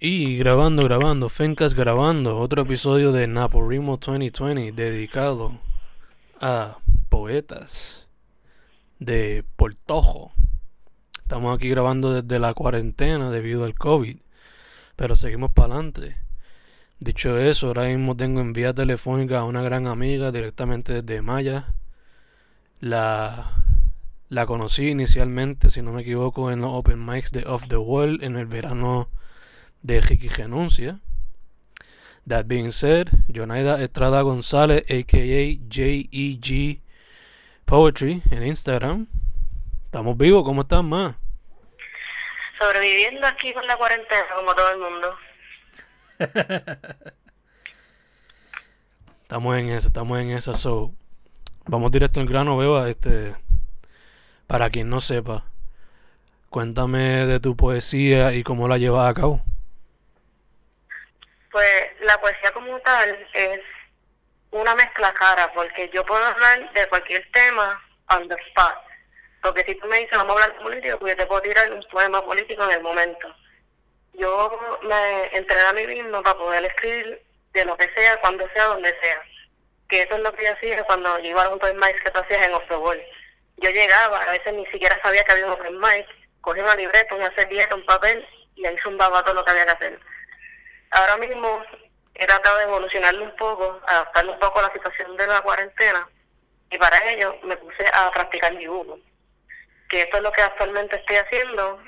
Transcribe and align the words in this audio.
Y 0.00 0.36
grabando, 0.36 0.84
grabando, 0.84 1.28
Fencas 1.28 1.74
grabando, 1.74 2.38
otro 2.38 2.62
episodio 2.62 3.10
de 3.10 3.26
Naporimo 3.26 3.96
2020 3.96 4.70
dedicado 4.70 5.58
a 6.40 6.78
poetas 7.08 8.06
de 9.00 9.44
Portojo. 9.56 10.30
Estamos 11.20 11.52
aquí 11.52 11.68
grabando 11.68 12.12
desde 12.12 12.38
la 12.38 12.54
cuarentena 12.54 13.32
debido 13.32 13.64
al 13.64 13.74
COVID, 13.74 14.18
pero 14.94 15.16
seguimos 15.16 15.50
para 15.50 15.74
adelante. 15.74 16.16
Dicho 17.00 17.36
eso, 17.36 17.66
ahora 17.66 17.86
mismo 17.86 18.16
tengo 18.16 18.40
en 18.40 18.52
vía 18.52 18.72
telefónica 18.72 19.40
a 19.40 19.44
una 19.44 19.62
gran 19.62 19.88
amiga 19.88 20.30
directamente 20.30 21.02
desde 21.02 21.22
Maya. 21.22 21.74
La, 22.78 23.50
la 24.28 24.46
conocí 24.46 24.90
inicialmente, 24.90 25.70
si 25.70 25.82
no 25.82 25.92
me 25.92 26.02
equivoco, 26.02 26.52
en 26.52 26.60
los 26.60 26.70
Open 26.72 27.04
Mics 27.04 27.32
de 27.32 27.44
Off 27.48 27.66
the 27.66 27.78
Wall 27.78 28.22
en 28.22 28.36
el 28.36 28.46
verano 28.46 29.08
de 29.82 30.00
Ricky 30.00 30.28
Renuncia. 30.28 31.00
That 32.26 32.46
being 32.46 32.70
said, 32.70 33.08
Jonaida 33.28 33.80
Estrada 33.80 34.22
González, 34.22 34.84
aka 34.90 35.58
JEG 35.70 36.82
Poetry 37.64 38.22
en 38.30 38.42
Instagram. 38.42 39.06
Estamos 39.86 40.16
vivos, 40.18 40.44
¿cómo 40.44 40.62
estás, 40.62 40.84
ma? 40.84 41.16
Sobreviviendo 42.58 43.26
aquí 43.26 43.52
con 43.54 43.66
la 43.66 43.76
cuarentena, 43.76 44.26
como 44.36 44.54
todo 44.54 44.70
el 44.70 44.78
mundo. 44.78 45.16
estamos 49.22 49.56
en 49.56 49.68
esa, 49.70 49.88
estamos 49.88 50.18
en 50.18 50.30
esa. 50.30 50.54
So, 50.54 50.92
vamos 51.66 51.90
directo 51.92 52.20
al 52.20 52.26
grano, 52.26 52.58
Beba. 52.58 52.90
Este, 52.90 53.34
para 54.46 54.68
quien 54.70 54.90
no 54.90 55.00
sepa, 55.00 55.44
cuéntame 56.50 57.26
de 57.26 57.40
tu 57.40 57.56
poesía 57.56 58.34
y 58.34 58.42
cómo 58.42 58.68
la 58.68 58.76
llevas 58.76 59.08
a 59.08 59.14
cabo. 59.14 59.42
Pues 61.58 61.92
la 62.02 62.20
poesía 62.20 62.52
como 62.52 62.78
tal 62.82 63.28
es 63.32 63.60
una 64.52 64.76
mezcla 64.76 65.12
cara, 65.12 65.52
porque 65.52 65.90
yo 65.92 66.04
puedo 66.04 66.24
hablar 66.24 66.72
de 66.72 66.86
cualquier 66.86 67.28
tema 67.32 67.82
on 68.10 68.28
the 68.28 68.36
spot. 68.46 68.76
Porque 69.42 69.64
si 69.64 69.74
tú 69.74 69.88
me 69.88 69.98
dices, 69.98 70.16
vamos 70.16 70.36
a 70.36 70.44
hablar 70.44 70.56
de 70.56 70.62
política, 70.62 70.96
pues 70.98 71.14
yo 71.14 71.16
te 71.16 71.26
puedo 71.26 71.42
tirar 71.42 71.72
un 71.72 71.82
poema 71.90 72.24
político 72.24 72.62
en 72.62 72.70
el 72.70 72.80
momento. 72.80 73.34
Yo 74.12 74.78
me 74.82 75.36
entrené 75.36 75.62
a 75.62 75.72
mí 75.72 75.84
mismo 75.88 76.22
para 76.22 76.38
poder 76.38 76.64
escribir 76.64 77.26
de 77.54 77.64
lo 77.64 77.76
que 77.76 77.92
sea, 77.92 78.20
cuando 78.20 78.48
sea, 78.50 78.66
donde 78.66 78.96
sea. 79.02 79.20
Que 79.88 80.02
eso 80.02 80.14
es 80.14 80.20
lo 80.20 80.32
que 80.34 80.44
yo 80.44 80.52
hacía 80.52 80.84
cuando 80.84 81.18
yo 81.18 81.30
iba 81.30 81.42
a 81.42 81.48
un 81.48 81.54
open 81.54 81.76
mic 81.76 82.00
que 82.04 82.10
tú 82.12 82.20
hacías 82.20 82.46
en 82.46 82.52
Wall. 82.80 83.02
Yo 83.56 83.70
llegaba, 83.70 84.22
a 84.22 84.30
veces 84.30 84.54
ni 84.54 84.66
siquiera 84.66 84.96
sabía 85.02 85.24
que 85.24 85.32
había 85.32 85.46
un 85.46 85.54
open 85.54 85.76
mic, 85.80 86.06
cogía 86.40 86.62
una 86.62 86.76
libreta, 86.76 87.16
una 87.16 87.34
servilleta, 87.34 87.74
un 87.74 87.84
papel 87.84 88.24
y 88.54 88.64
ahí 88.64 88.78
zumbaba 88.78 89.24
todo 89.24 89.34
lo 89.34 89.44
que 89.44 89.50
había 89.50 89.66
que 89.66 89.72
hacer 89.72 90.00
ahora 90.90 91.16
mismo 91.16 91.62
he 92.14 92.26
tratado 92.26 92.58
de 92.58 92.64
evolucionarlo 92.64 93.24
un 93.24 93.36
poco, 93.36 93.80
adaptarlo 93.86 94.32
un 94.32 94.38
poco 94.38 94.58
a 94.58 94.62
la 94.62 94.72
situación 94.72 95.16
de 95.16 95.26
la 95.26 95.40
cuarentena 95.40 96.08
y 96.70 96.78
para 96.78 96.98
ello 97.10 97.36
me 97.44 97.56
puse 97.56 97.84
a 97.92 98.10
practicar 98.10 98.56
dibujo. 98.56 98.98
Que 99.88 100.02
esto 100.02 100.18
es 100.18 100.22
lo 100.22 100.32
que 100.32 100.42
actualmente 100.42 100.96
estoy 100.96 101.16
haciendo, 101.16 101.78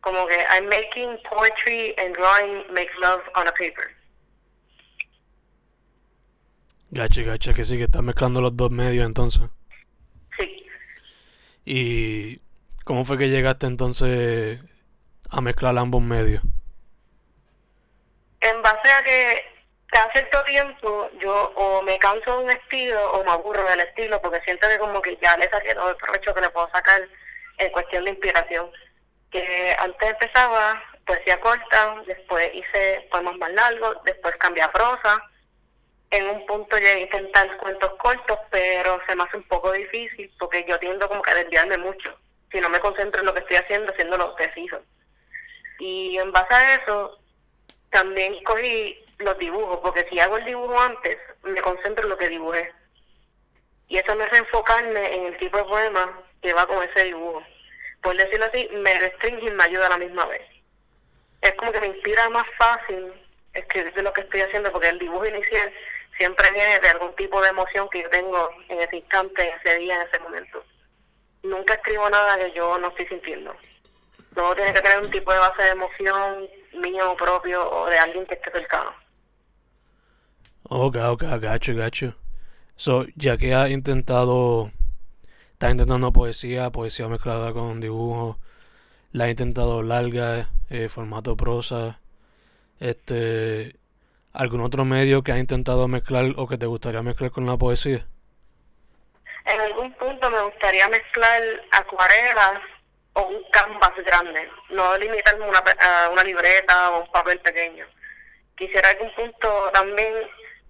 como 0.00 0.26
que 0.26 0.36
I'm 0.36 0.66
making 0.66 1.18
poetry 1.28 1.94
and 1.98 2.14
drawing 2.16 2.72
makes 2.72 2.92
love 3.00 3.22
on 3.34 3.48
a 3.48 3.52
paper. 3.52 3.96
Gacha, 6.90 7.22
gacha, 7.22 7.54
que 7.54 7.64
sí, 7.64 7.78
que 7.78 7.84
estás 7.84 8.02
mezclando 8.02 8.40
los 8.40 8.56
dos 8.56 8.70
medios 8.70 9.06
entonces. 9.06 9.42
Sí. 10.36 10.66
¿Y 11.64 12.40
cómo 12.84 13.04
fue 13.04 13.16
que 13.16 13.30
llegaste 13.30 13.66
entonces 13.66 14.60
a 15.30 15.40
mezclar 15.40 15.78
ambos 15.78 16.02
medios? 16.02 16.42
En 18.70 18.76
base 18.76 18.92
a 18.92 19.02
que 19.02 19.44
cada 19.86 20.12
cierto 20.12 20.44
tiempo 20.44 21.10
yo 21.20 21.52
o 21.56 21.82
me 21.82 21.98
canso 21.98 22.38
de 22.38 22.44
un 22.44 22.50
estilo 22.50 23.12
o 23.12 23.24
me 23.24 23.30
aburro 23.30 23.68
del 23.68 23.80
estilo 23.80 24.20
porque 24.22 24.40
siento 24.42 24.68
que 24.68 24.78
como 24.78 25.02
que 25.02 25.18
ya 25.20 25.36
le 25.36 25.50
saqué 25.50 25.74
todo 25.74 25.90
el 25.90 25.96
provecho 25.96 26.34
que 26.34 26.40
le 26.40 26.50
puedo 26.50 26.70
sacar 26.70 27.02
en 27.58 27.72
cuestión 27.72 28.04
de 28.04 28.10
inspiración. 28.10 28.70
Que 29.30 29.76
antes 29.78 30.10
empezaba 30.10 30.82
poesía 31.04 31.40
corta, 31.40 32.02
después 32.06 32.50
hice 32.54 33.08
poemas 33.10 33.36
más 33.38 33.52
largos, 33.52 33.96
después 34.04 34.36
cambié 34.38 34.62
a 34.62 34.72
prosa. 34.72 35.22
En 36.10 36.28
un 36.28 36.46
punto 36.46 36.76
llegué 36.76 36.92
a 36.92 37.00
intentar 37.00 37.56
cuentos 37.58 37.92
cortos, 37.98 38.38
pero 38.50 39.00
se 39.06 39.14
me 39.14 39.24
hace 39.24 39.36
un 39.36 39.44
poco 39.44 39.72
difícil 39.72 40.32
porque 40.38 40.64
yo 40.68 40.78
tiendo 40.78 41.08
como 41.08 41.22
que 41.22 41.30
a 41.30 41.36
desviarme 41.36 41.78
mucho. 41.78 42.16
Si 42.50 42.60
no 42.60 42.68
me 42.68 42.80
concentro 42.80 43.20
en 43.20 43.26
lo 43.26 43.34
que 43.34 43.40
estoy 43.40 43.56
haciendo, 43.56 43.92
haciendo 43.92 44.16
lo 44.16 44.34
preciso. 44.34 44.80
Y 45.78 46.18
en 46.18 46.30
base 46.32 46.54
a 46.54 46.74
eso, 46.74 47.19
también 47.90 48.42
cogí 48.44 49.04
los 49.18 49.36
dibujos, 49.38 49.80
porque 49.80 50.06
si 50.08 50.18
hago 50.18 50.38
el 50.38 50.44
dibujo 50.44 50.80
antes, 50.80 51.18
me 51.42 51.60
concentro 51.60 52.04
en 52.04 52.10
lo 52.10 52.18
que 52.18 52.28
dibujé. 52.28 52.72
Y 53.88 53.98
eso 53.98 54.14
me 54.14 54.24
hace 54.24 54.38
enfocarme 54.38 55.14
en 55.14 55.26
el 55.26 55.38
tipo 55.38 55.58
de 55.58 55.64
poema 55.64 56.22
que 56.40 56.52
va 56.52 56.66
con 56.66 56.82
ese 56.82 57.04
dibujo. 57.04 57.42
Por 58.02 58.16
decirlo 58.16 58.46
así, 58.46 58.68
me 58.72 58.94
restringe 58.94 59.46
y 59.46 59.50
me 59.50 59.64
ayuda 59.64 59.86
a 59.86 59.90
la 59.90 59.98
misma 59.98 60.26
vez. 60.26 60.42
Es 61.42 61.52
como 61.54 61.72
que 61.72 61.80
me 61.80 61.88
inspira 61.88 62.28
más 62.30 62.46
fácil 62.56 63.12
escribir 63.52 63.92
de 63.92 64.02
lo 64.02 64.12
que 64.12 64.22
estoy 64.22 64.42
haciendo, 64.42 64.70
porque 64.72 64.88
el 64.88 64.98
dibujo 64.98 65.26
inicial 65.26 65.72
siempre 66.16 66.50
viene 66.52 66.78
de 66.78 66.88
algún 66.88 67.14
tipo 67.16 67.40
de 67.42 67.48
emoción 67.48 67.88
que 67.90 68.02
yo 68.02 68.10
tengo 68.10 68.50
en 68.68 68.80
ese 68.80 68.96
instante, 68.96 69.42
en 69.42 69.58
ese 69.58 69.78
día, 69.78 69.96
en 69.96 70.08
ese 70.08 70.18
momento. 70.20 70.64
Nunca 71.42 71.74
escribo 71.74 72.08
nada 72.10 72.38
que 72.38 72.52
yo 72.52 72.78
no 72.78 72.88
estoy 72.88 73.06
sintiendo. 73.06 73.56
Todo 74.34 74.54
tiene 74.54 74.72
que 74.72 74.82
tener 74.82 74.98
un 74.98 75.10
tipo 75.10 75.32
de 75.32 75.38
base 75.38 75.62
de 75.62 75.70
emoción 75.70 76.48
mío 76.80 77.14
propio 77.16 77.68
o 77.70 77.86
de 77.86 77.98
alguien 77.98 78.26
que 78.26 78.34
esté 78.34 78.50
cercano. 78.50 78.92
Ok, 80.64 80.96
ok, 80.96 81.22
gacho, 81.40 81.74
gacho. 81.74 82.14
So, 82.76 83.06
ya 83.16 83.36
que 83.36 83.54
has 83.54 83.70
intentado, 83.70 84.70
estás 85.52 85.72
intentando 85.72 86.12
poesía, 86.12 86.70
poesía 86.70 87.08
mezclada 87.08 87.52
con 87.52 87.80
dibujo, 87.80 88.38
la 89.12 89.24
has 89.24 89.30
intentado 89.30 89.82
larga, 89.82 90.48
eh, 90.70 90.88
formato 90.88 91.36
prosa, 91.36 92.00
este, 92.78 93.76
¿algún 94.32 94.60
otro 94.60 94.84
medio 94.84 95.22
que 95.22 95.32
has 95.32 95.38
intentado 95.38 95.88
mezclar 95.88 96.32
o 96.36 96.46
que 96.46 96.56
te 96.56 96.66
gustaría 96.66 97.02
mezclar 97.02 97.30
con 97.30 97.46
la 97.46 97.56
poesía? 97.56 98.06
En 99.44 99.60
algún 99.60 99.92
punto 99.94 100.30
me 100.30 100.42
gustaría 100.42 100.88
mezclar 100.88 101.42
acuarelas 101.72 102.60
un 103.28 103.42
canvas 103.50 103.92
grande, 104.04 104.48
no 104.70 104.96
limitarme 104.98 105.48
una, 105.48 105.58
a 105.58 106.08
una 106.10 106.22
libreta 106.22 106.90
o 106.90 107.00
un 107.02 107.12
papel 107.12 107.38
pequeño. 107.40 107.86
Quisiera 108.56 108.90
algún 108.90 109.14
punto 109.14 109.70
también 109.72 110.12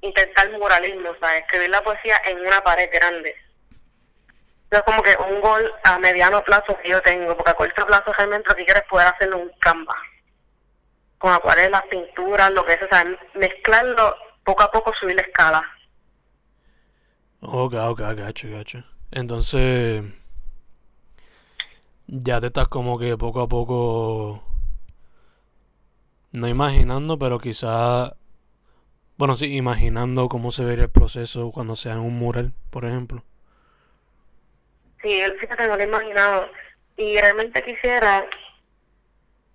intentar 0.01 0.51
muralismo, 0.53 1.11
o 1.11 1.17
sea, 1.19 1.39
escribir 1.39 1.71
la 1.71 1.83
poesía 1.83 2.21
en 2.27 2.41
una 2.41 2.63
pared 2.63 2.89
grande. 2.93 3.37
Es 4.71 4.83
como 4.83 5.03
que 5.03 5.17
un 5.17 5.41
gol 5.41 5.73
a 5.83 5.99
mediano 5.99 6.43
plazo 6.45 6.79
que 6.81 6.91
yo 6.91 7.03
tengo, 7.03 7.37
porque 7.37 7.51
a 7.51 7.55
corto 7.55 7.87
plazo 7.87 8.13
realmente 8.13 8.49
lo 8.49 8.55
que 8.55 8.65
quiero 8.65 8.81
es 8.81 8.87
poder 8.87 9.09
hacerlo 9.09 9.39
un 9.39 9.51
canvas. 9.59 9.97
Con 11.19 11.33
acuarelas, 11.33 11.83
pinturas, 11.91 12.51
lo 12.53 12.65
que 12.65 12.75
es, 12.75 12.83
o 12.83 12.89
sea, 12.89 13.05
mezclarlo 13.35 14.17
poco 14.45 14.63
a 14.63 14.71
poco, 14.71 14.95
subir 14.95 15.17
la 15.17 15.23
escala. 15.23 15.63
Ok, 17.41 17.75
ok, 17.75 18.01
gacho, 18.15 18.49
gacho. 18.51 18.85
Entonces, 19.11 20.05
ya 22.13 22.41
te 22.41 22.49
estás 22.49 22.69
como 22.69 22.99
que 22.99 23.17
poco 23.17 23.41
a 23.41 23.49
poco 23.49 24.43
no 26.33 26.49
imaginando, 26.49 27.19
pero 27.19 27.39
quizá 27.39 28.17
bueno, 29.21 29.37
sí, 29.37 29.55
imaginando 29.55 30.31
cómo 30.31 30.51
se 30.51 30.65
vería 30.65 30.85
el 30.85 30.91
proceso 30.91 31.53
cuando 31.53 31.77
sea 31.77 31.93
en 31.93 31.99
un 31.99 32.19
mural, 32.19 32.53
por 32.71 32.87
ejemplo. 32.87 33.23
Sí, 35.03 35.23
fíjate, 35.39 35.69
no 35.69 35.77
lo 35.77 35.83
he 35.83 35.87
imaginado. 35.87 36.49
Y 36.97 37.19
realmente 37.19 37.63
quisiera 37.63 38.25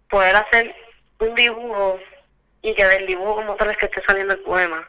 poder 0.07 0.35
hacer 0.35 0.75
un 1.19 1.33
dibujo 1.33 1.99
y 2.61 2.75
que 2.75 2.85
del 2.85 3.07
dibujo 3.07 3.37
como 3.37 3.55
tal 3.55 3.71
es 3.71 3.77
que 3.77 3.87
esté 3.87 4.03
saliendo 4.07 4.35
el 4.35 4.41
poema. 4.41 4.87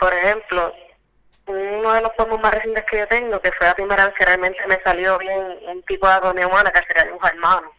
Por 0.00 0.12
ejemplo, 0.12 0.74
uno 1.46 1.92
de 1.92 2.00
los 2.00 2.12
poemas 2.12 2.40
más 2.40 2.54
recientes 2.54 2.84
que 2.84 2.98
yo 2.98 3.08
tengo, 3.08 3.40
que 3.40 3.52
fue 3.52 3.66
la 3.66 3.74
primera 3.74 4.06
vez 4.06 4.14
que 4.14 4.24
realmente 4.24 4.66
me 4.66 4.80
salió 4.82 5.18
bien 5.18 5.58
un 5.68 5.82
tipo 5.84 6.06
de 6.06 6.14
agonía 6.14 6.46
humana, 6.46 6.70
que 6.70 6.84
sería 6.86 7.04
dibujar 7.04 7.36
mano. 7.36 7.72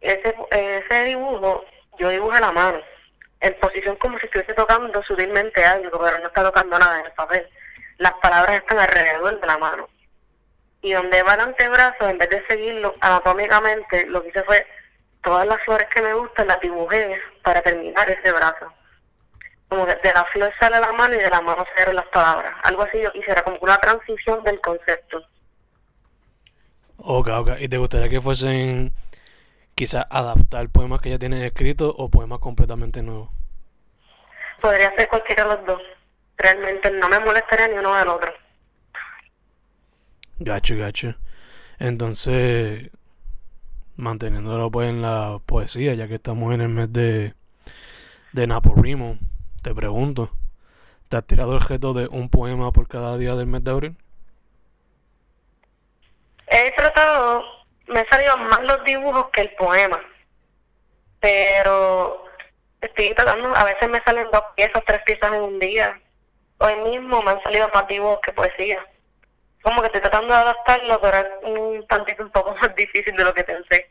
Ese, 0.00 0.34
ese 0.50 1.04
dibujo, 1.04 1.64
yo 1.98 2.08
dibujé 2.10 2.40
la 2.40 2.52
mano, 2.52 2.80
en 3.40 3.54
posición 3.60 3.96
como 3.96 4.18
si 4.18 4.26
estuviese 4.26 4.54
tocando 4.54 5.02
sutilmente 5.02 5.64
algo, 5.64 6.00
pero 6.00 6.18
no 6.18 6.26
está 6.26 6.42
tocando 6.42 6.78
nada 6.78 7.00
en 7.00 7.06
el 7.06 7.12
papel. 7.12 7.48
Las 7.98 8.12
palabras 8.14 8.56
están 8.56 8.78
alrededor 8.78 9.40
de 9.40 9.46
la 9.46 9.58
mano. 9.58 9.88
Y 10.82 10.92
donde 10.92 11.22
va 11.22 11.34
el 11.34 11.40
antebrazo, 11.40 12.08
en 12.08 12.18
vez 12.18 12.28
de 12.28 12.46
seguirlo 12.46 12.94
anatómicamente, 13.00 14.06
lo 14.06 14.22
que 14.22 14.28
hice 14.28 14.42
fue 14.42 14.66
todas 15.22 15.46
las 15.46 15.62
flores 15.62 15.86
que 15.88 16.02
me 16.02 16.12
gustan 16.12 16.48
las 16.48 16.60
dibujé 16.60 17.18
para 17.42 17.62
terminar 17.62 18.10
ese 18.10 18.32
brazo 18.32 18.72
como 19.74 19.86
de, 19.86 19.98
la 20.14 20.24
flor 20.26 20.52
sale 20.60 20.78
la 20.78 20.92
mano 20.92 21.14
y 21.14 21.18
de 21.18 21.30
la 21.30 21.40
mano 21.40 21.64
salen 21.76 21.96
las 21.96 22.06
palabras. 22.06 22.54
Algo 22.62 22.82
así 22.82 23.00
yo 23.02 23.10
quisiera, 23.12 23.42
como 23.42 23.58
una 23.60 23.76
transición 23.78 24.42
del 24.44 24.60
concepto. 24.60 25.22
Ok, 26.98 27.28
ok. 27.28 27.50
¿Y 27.58 27.68
te 27.68 27.78
gustaría 27.78 28.08
que 28.08 28.20
fuesen, 28.20 28.92
quizás 29.74 30.06
adaptar 30.10 30.68
poemas 30.68 31.00
que 31.00 31.10
ya 31.10 31.18
tienes 31.18 31.42
escritos 31.42 31.92
o 31.96 32.08
poemas 32.08 32.38
completamente 32.38 33.02
nuevos? 33.02 33.30
Podría 34.60 34.94
ser 34.96 35.08
cualquiera 35.08 35.42
de 35.44 35.56
los 35.56 35.66
dos. 35.66 35.82
Realmente 36.36 36.90
no 36.92 37.08
me 37.08 37.18
molestaría 37.18 37.68
ni 37.68 37.78
uno 37.78 37.94
del 37.96 38.08
otro. 38.08 38.32
Gacho, 40.38 40.76
gacho. 40.76 41.14
Entonces, 41.78 42.90
manteniéndolo 43.96 44.70
pues 44.70 44.88
en 44.88 45.02
la 45.02 45.40
poesía, 45.44 45.94
ya 45.94 46.06
que 46.06 46.14
estamos 46.14 46.54
en 46.54 46.60
el 46.60 46.68
mes 46.68 46.92
de, 46.92 47.34
de 48.32 48.46
Naporimo, 48.46 49.18
te 49.64 49.74
pregunto, 49.74 50.30
¿te 51.08 51.16
has 51.16 51.26
tirado 51.26 51.54
el 51.54 51.60
reto 51.60 51.94
de 51.94 52.06
un 52.06 52.28
poema 52.28 52.70
por 52.70 52.86
cada 52.86 53.16
día 53.16 53.34
del 53.34 53.46
mes 53.46 53.64
de 53.64 53.70
abril? 53.70 53.96
He 56.46 56.70
tratado, 56.72 57.42
me 57.88 58.00
han 58.00 58.08
salido 58.10 58.36
más 58.36 58.62
los 58.62 58.84
dibujos 58.84 59.30
que 59.32 59.40
el 59.40 59.50
poema, 59.54 59.98
pero 61.18 62.26
estoy 62.82 63.14
tratando, 63.14 63.56
a 63.56 63.64
veces 63.64 63.88
me 63.88 64.02
salen 64.02 64.28
dos 64.30 64.42
piezas, 64.54 64.82
tres 64.86 65.00
piezas 65.06 65.32
en 65.32 65.40
un 65.40 65.58
día. 65.58 65.98
Hoy 66.58 66.76
mismo 66.90 67.22
me 67.22 67.30
han 67.30 67.42
salido 67.42 67.70
más 67.72 67.88
dibujos 67.88 68.20
que 68.22 68.32
poesía. 68.32 68.86
Como 69.62 69.80
que 69.80 69.86
estoy 69.86 70.02
tratando 70.02 70.34
de 70.34 70.40
adaptarlo, 70.40 71.00
pero 71.00 71.16
es 71.16 71.26
un 71.42 71.86
tantito 71.86 72.22
un 72.22 72.30
poco 72.30 72.54
más 72.60 72.76
difícil 72.76 73.16
de 73.16 73.24
lo 73.24 73.32
que 73.32 73.44
pensé. 73.44 73.90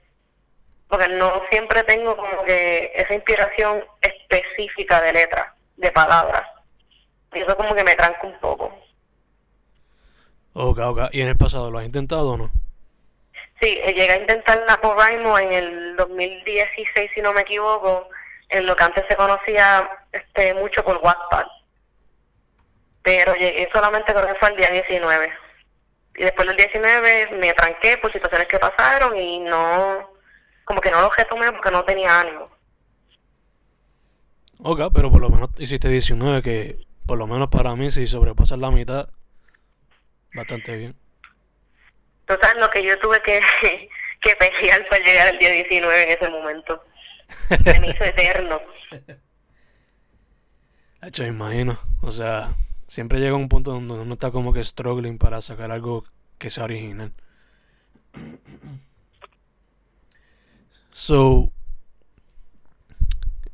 Porque 0.88 1.08
no 1.10 1.42
siempre 1.50 1.81
tengo 1.81 2.16
como 2.16 2.44
que 2.44 2.92
esa 2.94 3.16
inspiración 3.16 3.84
específica 4.02 5.02
de 5.02 5.14
letras, 5.14 5.48
de 5.78 5.92
palabras. 5.92 6.44
Y 7.34 7.40
eso 7.40 7.56
como 7.58 7.74
que 7.74 7.84
me 7.84 7.96
tranca 7.96 8.28
un 8.28 8.40
poco. 8.40 8.72
Ok, 10.54 10.80
ok. 10.80 11.00
¿Y 11.12 11.22
en 11.22 11.30
el 11.30 11.38
pasado 11.38 11.72
lo 11.72 11.80
has 11.80 11.86
intentado 11.86 12.31
o 12.31 12.38
no? 12.38 12.52
Sí, 13.62 13.80
eh, 13.81 13.94
llegué 13.94 14.12
a 14.12 14.18
intentar 14.18 14.64
NaPoWriMo 14.68 15.40
en 15.40 15.54
el 15.54 15.96
2016, 15.96 17.12
si 17.14 17.22
no 17.22 17.34
me 17.34 17.42
equivoco, 17.42 18.10
en 18.50 18.66
lo 18.66 18.75
que 18.75 18.84
antes 18.84 19.06
se 19.08 19.16
conocía 19.16 19.90
este 20.12 20.54
mucho 20.54 20.84
por 20.84 20.98
WhatsApp. 20.98 21.48
Pero 23.02 23.34
llegué 23.36 23.70
solamente 23.74 24.14
creo 24.14 24.28
que 24.28 24.36
fue 24.36 24.50
el 24.50 24.58
día 24.58 24.70
19. 24.70 25.34
Y 26.16 26.24
después 26.24 26.48
del 26.48 26.58
19 26.58 27.30
me 27.40 27.54
tranqué 27.54 27.98
por 27.98 28.12
situaciones 28.12 28.48
que 28.48 28.60
pasaron 28.60 29.18
y 29.18 29.40
no, 29.40 30.12
como 30.66 30.80
que 30.80 30.92
no 30.92 31.02
lo 31.02 31.10
retomé 31.10 31.52
porque 31.52 31.72
no 31.72 31.84
tenía 31.84 32.20
ánimo. 32.20 32.50
Ok, 34.65 34.80
pero 34.94 35.12
por 35.12 35.19
lo 35.21 35.30
menos 35.30 35.50
hiciste 35.57 35.89
19, 35.89 36.42
que 36.42 36.77
por 37.06 37.18
lo 37.18 37.27
menos 37.27 37.50
para 37.50 37.75
mí, 37.75 37.92
si 37.92 38.07
sobrepasas 38.07 38.57
la 38.57 38.71
mitad, 38.71 39.10
bastante 40.33 40.77
bien. 40.77 40.95
Total, 42.25 42.57
lo 42.57 42.69
que 42.69 42.81
yo 42.81 42.98
tuve 43.00 43.21
que, 43.21 43.42
que 44.21 44.36
pelear 44.38 44.88
para 44.88 45.04
llegar 45.04 45.27
al 45.27 45.38
día 45.38 45.51
19 45.51 46.04
en 46.04 46.10
ese 46.18 46.30
momento. 46.30 46.81
Se 47.50 47.80
me 47.81 47.89
hizo 47.89 48.04
eterno. 48.06 48.62
Hecho, 51.01 51.25
imagino. 51.25 51.77
O 52.01 52.12
sea, 52.12 52.56
siempre 52.88 53.19
llega 53.19 53.36
un 53.36 53.50
punto 53.50 53.71
donde 53.71 53.95
uno 53.95 54.13
está 54.13 54.31
como 54.31 54.54
que 54.54 54.63
struggling 54.63 55.18
para 55.18 55.42
sacar 55.42 55.71
algo 55.71 56.06
que 56.38 56.50
sea 56.50 56.63
original. 56.63 57.12
So, 60.95 61.51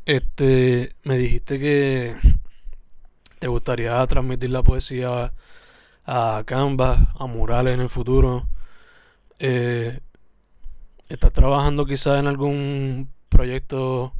este, 0.09 0.95
me 1.03 1.19
dijiste 1.19 1.59
que 1.59 2.15
te 3.37 3.47
gustaría 3.47 4.03
transmitir 4.07 4.49
la 4.49 4.63
poesía 4.63 5.31
a 6.03 6.43
Canvas, 6.47 6.97
a 7.19 7.27
murales 7.27 7.75
en 7.75 7.81
el 7.81 7.91
futuro. 7.91 8.47
Eh, 9.37 9.99
¿Estás 11.09 11.31
trabajando 11.31 11.85
quizás 11.85 12.19
en 12.19 12.25
algún 12.25 13.13
proyecto, 13.29 14.13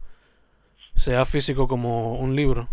sea 0.96 1.26
físico 1.26 1.68
como 1.68 2.20
un 2.20 2.36
libro? 2.36 2.68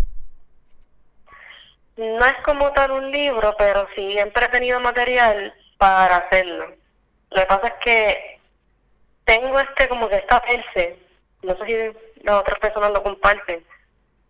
No 1.96 2.26
es 2.26 2.36
como 2.44 2.70
tal 2.72 2.90
un 2.90 3.10
libro, 3.10 3.54
pero 3.56 3.86
siempre 3.94 4.44
he 4.44 4.48
tenido 4.48 4.78
material 4.78 5.54
para 5.78 6.18
hacerlo. 6.18 6.66
Lo 7.30 7.40
que 7.40 7.46
pasa 7.46 7.68
es 7.68 7.74
que 7.82 8.40
tengo 9.24 9.58
este 9.58 9.88
como 9.88 10.06
que 10.06 10.16
esta 10.16 10.42
perse, 10.42 10.98
no 11.42 11.56
sé 11.56 11.66
si 11.66 12.05
las 12.26 12.40
otras 12.40 12.58
personas 12.58 12.90
lo 12.90 13.02
comparten, 13.02 13.64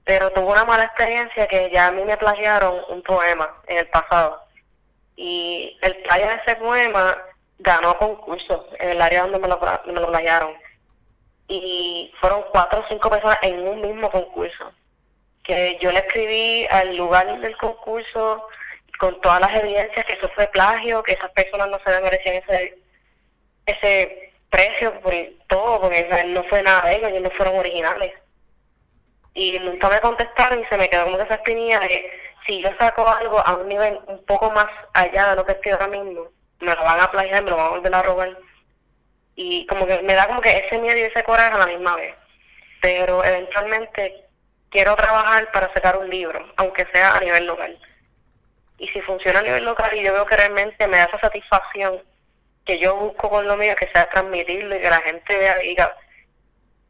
pero 0.04 0.31
tuve 0.31 0.52
una 0.52 0.64
mala 0.64 0.84
experiencia 0.84 1.46
que 1.48 1.70
ya 1.72 1.88
a 1.88 1.93
mí 1.93 2.04
me 2.04 2.16
plagiaron 2.16 2.81
un 2.88 3.02
poema 3.02 3.56
en 3.66 3.78
el 3.78 3.88
pasado. 3.88 4.40
Y 5.16 5.76
el 5.82 5.96
plagio 6.02 6.28
de 6.28 6.34
ese 6.34 6.56
poema 6.56 7.19
ganó 7.58 7.98
concurso 7.98 8.69
en 8.78 8.90
el 8.90 9.02
área 9.02 9.22
donde 9.22 9.38
me 9.38 9.48
lo, 9.48 9.58
me 9.87 9.93
lo 9.93 10.06
plagiaron. 10.08 10.54
Y 11.48 12.12
fueron 12.20 12.44
cuatro 12.52 12.81
o 12.81 12.88
cinco 12.88 13.10
personas 13.10 13.38
en 13.43 13.66
un 13.66 13.81
mismo 13.81 14.10
concurso 14.10 14.72
que 15.46 15.78
yo 15.81 15.93
le 15.93 16.00
escribí 16.00 16.66
al 16.70 16.96
lugar 16.96 17.40
del 17.40 17.56
concurso 17.56 18.46
con 18.98 19.20
todas 19.20 19.40
las 19.40 19.54
evidencias 19.54 20.04
que 20.04 20.14
eso 20.14 20.28
fue 20.34 20.46
plagio, 20.48 21.02
que 21.02 21.12
esas 21.12 21.31
personas 21.31 21.69
no 21.69 21.78
se 21.84 22.00
merecían 22.00 22.34
ese, 22.37 22.78
ese 23.66 24.25
precio 24.50 25.00
por 25.00 25.12
todo, 25.48 25.81
porque 25.81 26.25
no 26.26 26.44
fue 26.44 26.62
nada 26.62 26.88
de 26.88 26.96
ellos, 26.96 27.10
ellos 27.10 27.22
no 27.22 27.31
fueron 27.31 27.58
originales. 27.58 28.12
Y 29.34 29.58
nunca 29.58 29.88
me 29.90 30.00
contestaron 30.00 30.60
y 30.60 30.64
se 30.66 30.78
me 30.78 30.88
quedó 30.88 31.04
como 31.04 31.19
que 31.19 31.25
esa 31.25 31.34
espinilla 31.34 31.78
de 31.81 32.10
si 32.46 32.62
yo 32.62 32.70
saco 32.78 33.06
algo 33.08 33.38
a 33.46 33.54
un 33.56 33.69
nivel 33.69 33.98
un 34.06 34.25
poco 34.25 34.50
más 34.50 34.66
allá 34.94 35.31
de 35.31 35.37
lo 35.37 35.44
que 35.44 35.52
estoy 35.52 35.72
ahora 35.72 35.88
mismo, 35.88 36.28
me 36.60 36.75
lo 36.75 36.82
van 36.82 37.00
a 37.00 37.10
plagiar, 37.10 37.43
me 37.43 37.50
lo 37.50 37.56
van 37.56 37.66
a 37.66 37.70
volver 37.70 37.94
a 37.94 38.02
robar. 38.02 38.38
Y 39.34 39.66
como 39.66 39.87
que 39.87 40.00
me 40.02 40.14
da 40.14 40.26
como 40.26 40.40
que 40.40 40.56
ese 40.58 40.78
miedo 40.78 40.96
y 40.96 41.02
ese 41.02 41.22
coraje 41.25 41.54
a 41.54 41.58
la 41.58 41.66
misma 41.66 41.96
vez. 41.96 42.14
Pero 42.81 43.25
eventualmente 43.25 44.25
quiero 44.70 44.96
trabajar 44.96 45.50
para 45.52 45.72
sacar 45.75 45.98
un 45.98 46.08
libro, 46.08 46.52
aunque 46.56 46.87
sea 46.93 47.16
a 47.16 47.20
nivel 47.20 47.46
local. 47.46 47.78
Y 48.78 48.88
si 48.88 49.00
funciona 49.02 49.40
a 49.40 49.43
nivel 49.43 49.64
local 49.64 49.90
y 49.94 50.02
yo 50.02 50.12
veo 50.12 50.26
que 50.26 50.37
realmente 50.37 50.87
me 50.88 50.98
da 50.98 51.04
esa 51.04 51.20
satisfacción 51.20 52.02
que 52.66 52.78
yo 52.78 52.94
busco 52.96 53.30
con 53.30 53.46
lo 53.46 53.56
mío, 53.56 53.74
que 53.76 53.88
sea 53.92 54.10
transmitirlo 54.10 54.76
y 54.76 54.80
que 54.80 54.90
la 54.90 55.00
gente 55.00 55.38
vea 55.38 55.62
y 55.64 55.68
diga, 55.68 55.96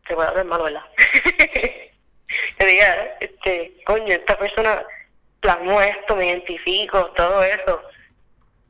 se 0.08 0.14
puede 0.14 0.28
hacer 0.28 0.44
malo, 0.44 0.64
¿verdad? 0.64 0.82
que 2.58 2.66
diga, 2.66 3.16
este, 3.20 3.76
coño, 3.84 4.14
esta 4.14 4.36
persona 4.36 4.82
plasmó 5.40 5.80
esto, 5.80 6.16
me 6.16 6.26
identifico, 6.26 7.12
todo 7.12 7.44
eso. 7.44 7.80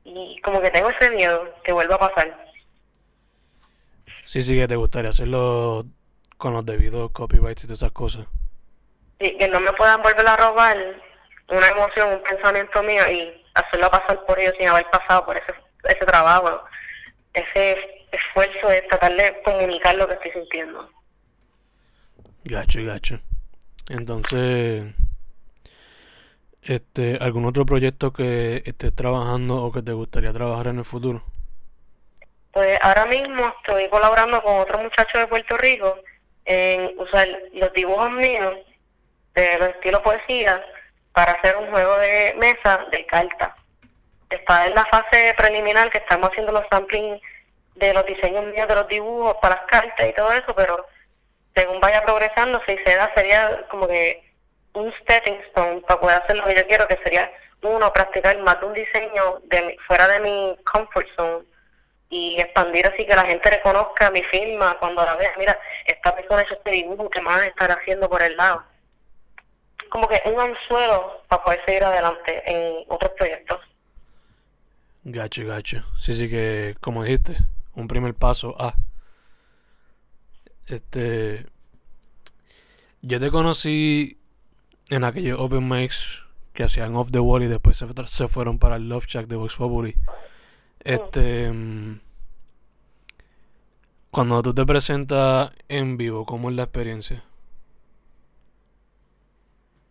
Y 0.05 0.39
como 0.43 0.61
que 0.61 0.71
tengo 0.71 0.91
ese 0.91 1.11
miedo 1.13 1.55
que 1.65 1.73
vuelva 1.73 1.95
a 1.95 2.11
pasar. 2.11 2.47
Sí, 4.25 4.43
sí, 4.43 4.59
que 4.59 4.69
te 4.69 4.77
gustaría 4.77 5.11
hacerlo 5.11 5.87
con 6.37 6.53
los 6.53 6.67
debidos 6.67 7.11
copyrights 7.13 7.65
y 7.65 7.67
todas 7.67 7.79
esas 7.79 7.93
cosas 7.93 8.27
y 9.19 9.37
que 9.39 9.49
no 9.49 9.61
me 9.61 9.73
puedan 9.73 10.03
volver 10.03 10.27
a 10.27 10.37
robar 10.37 10.77
una 11.49 11.69
emoción, 11.69 12.13
un 12.15 12.23
pensamiento 12.23 12.83
mío 12.83 13.03
y 13.11 13.45
hacerlo 13.55 13.91
pasar 13.91 14.25
por 14.27 14.39
ellos 14.39 14.55
sin 14.59 14.69
haber 14.69 14.89
pasado 14.91 15.25
por 15.25 15.37
ese, 15.37 15.55
ese 15.85 16.05
trabajo, 16.05 16.63
ese 17.37 18.07
esfuerzo 18.11 18.69
de 18.69 18.83
tratar 18.83 19.15
de 19.15 19.43
comunicar 19.45 19.95
lo 19.95 20.09
que 20.09 20.15
estoy 20.15 20.33
sintiendo. 20.33 20.91
Gacho, 22.45 22.85
gacho. 22.85 23.21
Entonces, 23.89 24.85
este, 26.63 27.19
¿algún 27.21 27.45
otro 27.45 27.67
proyecto 27.67 28.13
que 28.13 28.63
estés 28.65 28.95
trabajando 28.95 29.63
o 29.63 29.73
que 29.73 29.83
te 29.83 29.93
gustaría 29.93 30.33
trabajar 30.33 30.69
en 30.69 30.79
el 30.79 30.85
futuro? 30.85 31.23
Pues 32.53 32.79
ahora 32.83 33.07
mismo 33.07 33.53
estoy 33.59 33.89
colaborando 33.89 34.43
con 34.43 34.59
otro 34.59 34.83
muchacho 34.83 35.19
de 35.19 35.27
Puerto 35.27 35.57
Rico 35.59 35.99
en 36.47 36.99
usar 36.99 37.29
los 37.53 37.73
dibujos 37.75 38.11
míos 38.13 38.55
de 39.35 39.59
los 39.59 39.69
estilos 39.69 40.01
poesía 40.01 40.65
para 41.13 41.33
hacer 41.33 41.57
un 41.57 41.71
juego 41.71 41.99
de 41.99 42.35
mesa 42.39 42.87
de 42.91 43.05
cartas. 43.07 43.51
Está 44.31 44.67
en 44.67 44.75
la 44.75 44.85
fase 44.87 45.35
preliminar 45.37 45.91
que 45.91 45.99
estamos 45.99 46.31
haciendo 46.31 46.53
los 46.53 46.65
samplings 46.71 47.21
de 47.77 47.93
los 47.93 48.05
diseños 48.07 48.45
míos 48.47 48.67
de 48.67 48.75
los 48.75 48.89
dibujos 48.89 49.37
para 49.41 49.57
las 49.57 49.65
cartas 49.67 50.09
y 50.09 50.13
todo 50.15 50.33
eso, 50.33 50.55
pero 50.55 50.87
según 51.55 51.81
vaya 51.81 52.03
progresando, 52.05 52.61
si 52.67 52.77
se 52.79 52.97
da, 52.97 53.13
sería 53.15 53.67
como 53.69 53.87
que 53.87 54.23
un 54.73 54.93
stepping 55.01 55.41
stone 55.49 55.81
para 55.83 56.01
poder 56.01 56.23
hacer 56.23 56.37
lo 56.37 56.45
que 56.45 56.57
yo 56.57 56.67
quiero, 56.67 56.89
que 56.89 56.99
sería 57.03 57.31
uno, 57.63 57.93
practicar 57.93 58.39
más 58.39 58.61
de 58.61 58.67
un 58.67 58.75
diseño 58.75 59.41
de 59.45 59.77
fuera 59.87 60.07
de 60.09 60.21
mi 60.21 60.57
comfort 60.71 61.09
zone 61.17 61.45
y 62.09 62.41
expandir 62.41 62.87
así 62.87 63.05
que 63.05 63.17
la 63.17 63.25
gente 63.25 63.51
reconozca 63.51 64.11
mi 64.11 64.23
firma 64.23 64.77
cuando 64.79 65.05
la 65.05 65.17
vea, 65.17 65.33
mira, 65.39 65.59
esta 65.87 66.15
persona 66.15 66.43
hecho 66.43 66.55
este 66.55 66.71
dibujo, 66.71 67.11
que 67.11 67.21
más 67.21 67.43
estar 67.45 67.71
haciendo 67.71 68.09
por 68.09 68.23
el 68.23 68.37
lado? 68.37 68.65
como 69.89 70.09
que 70.09 70.21
un 70.27 70.41
anzuelo 70.41 71.23
para 71.29 71.43
poder 71.43 71.65
seguir 71.65 71.85
adelante 71.85 72.43
en 72.47 72.85
otros 72.89 73.13
proyectos. 73.13 73.61
Gacho, 75.09 75.47
gacho. 75.47 75.85
Sí, 76.01 76.15
sí 76.15 76.29
que, 76.29 76.75
como 76.81 77.05
dijiste, 77.05 77.37
un 77.77 77.87
primer 77.87 78.15
paso 78.15 78.57
a... 78.59 78.75
Este... 80.67 81.47
Yo 83.03 83.21
te 83.21 83.31
conocí 83.31 84.19
en 84.91 85.05
aquellos 85.05 85.39
open 85.39 85.69
mics 85.69 86.25
que 86.55 86.65
hacían 86.65 86.97
off 86.97 87.13
the 87.13 87.21
wall 87.21 87.45
y 87.45 87.47
después 87.47 87.81
se, 88.07 88.27
fueron 88.27 88.59
para 88.59 88.75
el 88.75 88.89
Love 88.89 89.07
Shack 89.07 89.29
de 89.29 89.37
Vox 89.37 89.55
Populi. 89.55 89.95
Este... 90.81 91.53
Mm, 91.53 92.01
Cuando 94.11 94.43
tú 94.43 94.55
te 94.55 94.67
presentas 94.67 95.53
en 95.69 95.97
vivo, 95.97 96.27
¿cómo 96.27 96.51
es 96.51 96.57
la 96.57 96.65
experiencia? 96.65 97.23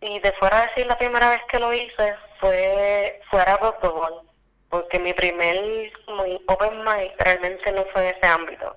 Y 0.02 0.18
de 0.18 0.32
fuera 0.32 0.60
de 0.60 0.66
decir, 0.66 0.86
la 0.86 0.98
primera 0.98 1.30
vez 1.30 1.40
que 1.50 1.58
lo 1.58 1.72
hice 1.72 2.14
fue 2.38 3.18
fuera 3.30 3.52
de 3.52 3.58
porque 4.68 4.98
mi 4.98 5.12
primer 5.12 5.92
open 6.46 6.84
mic 6.84 7.14
realmente 7.18 7.72
no 7.72 7.84
fue 7.92 8.08
en 8.08 8.16
ese 8.16 8.26
ámbito. 8.26 8.76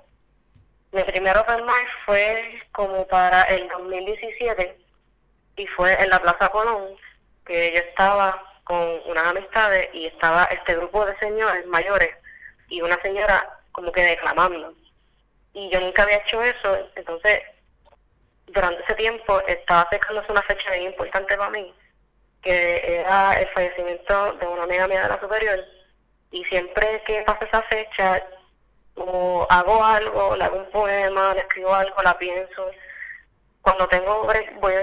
Mi 0.92 1.04
primer 1.04 1.38
open 1.38 1.66
mic 1.66 1.88
fue 2.06 2.62
como 2.72 3.08
para 3.08 3.44
el 3.44 3.68
2017 3.70 4.78
y 5.58 5.68
fue 5.68 5.94
en 6.02 6.10
la 6.10 6.20
Plaza 6.20 6.50
Colón, 6.50 6.96
que 7.46 7.74
yo 7.74 7.80
estaba 7.80 8.44
con 8.64 9.02
unas 9.06 9.26
amistades 9.26 9.90
y 9.94 10.06
estaba 10.06 10.44
este 10.46 10.76
grupo 10.76 11.06
de 11.06 11.18
señores 11.18 11.66
mayores 11.66 12.10
y 12.70 12.82
una 12.82 13.02
señora 13.02 13.60
como 13.72 13.92
que 13.92 14.02
declamando. 14.02 14.74
Y 15.54 15.70
yo 15.70 15.80
nunca 15.80 16.04
había 16.04 16.18
hecho 16.18 16.42
eso, 16.44 16.90
entonces 16.96 17.42
durante 18.48 18.84
ese 18.84 18.94
tiempo 18.96 19.42
estaba 19.48 19.82
acercándose 19.82 20.32
una 20.32 20.44
fecha 20.44 20.72
bien 20.72 20.84
importante 20.84 21.36
para 21.36 21.50
mí, 21.50 21.74
que 22.42 23.00
era 23.00 23.34
el 23.34 23.48
fallecimiento 23.50 24.34
de 24.34 24.48
una 24.48 24.64
amiga 24.64 24.88
mía 24.88 25.04
de 25.04 25.10
la 25.10 25.20
superior 25.20 25.60
y 26.32 26.44
siempre 26.46 27.02
que 27.06 27.22
pasa 27.24 27.46
esa 27.46 27.62
fecha 27.64 28.24
o 28.96 29.48
hago 29.50 29.84
algo, 29.84 30.36
le 30.36 30.44
hago 30.44 30.58
un 30.58 30.70
poema, 30.72 31.34
le 31.34 31.42
escribo 31.42 31.74
algo, 31.74 32.02
la 32.04 32.18
pienso. 32.18 32.70
Cuando 33.62 33.88
tengo 33.88 34.24
voy 34.24 34.74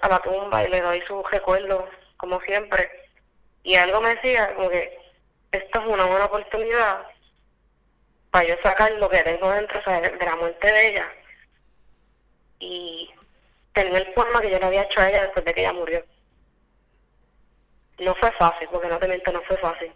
a 0.00 0.08
la 0.08 0.18
tumba 0.20 0.64
y 0.64 0.68
le 0.68 0.80
doy 0.80 1.02
su 1.06 1.22
recuerdo, 1.24 1.88
como 2.16 2.40
siempre. 2.42 2.90
Y 3.62 3.76
algo 3.76 4.00
me 4.00 4.14
decía, 4.16 4.54
como 4.54 4.68
que 4.68 4.98
esto 5.52 5.80
es 5.80 5.86
una 5.86 6.04
buena 6.04 6.26
oportunidad 6.26 7.06
para 8.30 8.48
yo 8.48 8.56
sacar 8.62 8.90
lo 8.92 9.08
que 9.08 9.22
tengo 9.22 9.50
dentro 9.50 9.80
de 9.86 10.24
la 10.24 10.36
muerte 10.36 10.72
de 10.72 10.88
ella. 10.88 11.12
Y 12.58 13.10
tener 13.72 13.94
el 13.94 14.12
poema 14.14 14.40
que 14.40 14.50
yo 14.50 14.58
le 14.58 14.66
había 14.66 14.82
hecho 14.82 15.00
a 15.00 15.08
ella 15.08 15.22
después 15.22 15.44
de 15.44 15.54
que 15.54 15.60
ella 15.60 15.72
murió. 15.72 16.04
No 17.98 18.14
fue 18.16 18.32
fácil, 18.32 18.68
porque 18.70 18.88
no 18.88 18.98
te 18.98 19.08
miento, 19.08 19.32
no 19.32 19.42
fue 19.42 19.56
fácil 19.58 19.92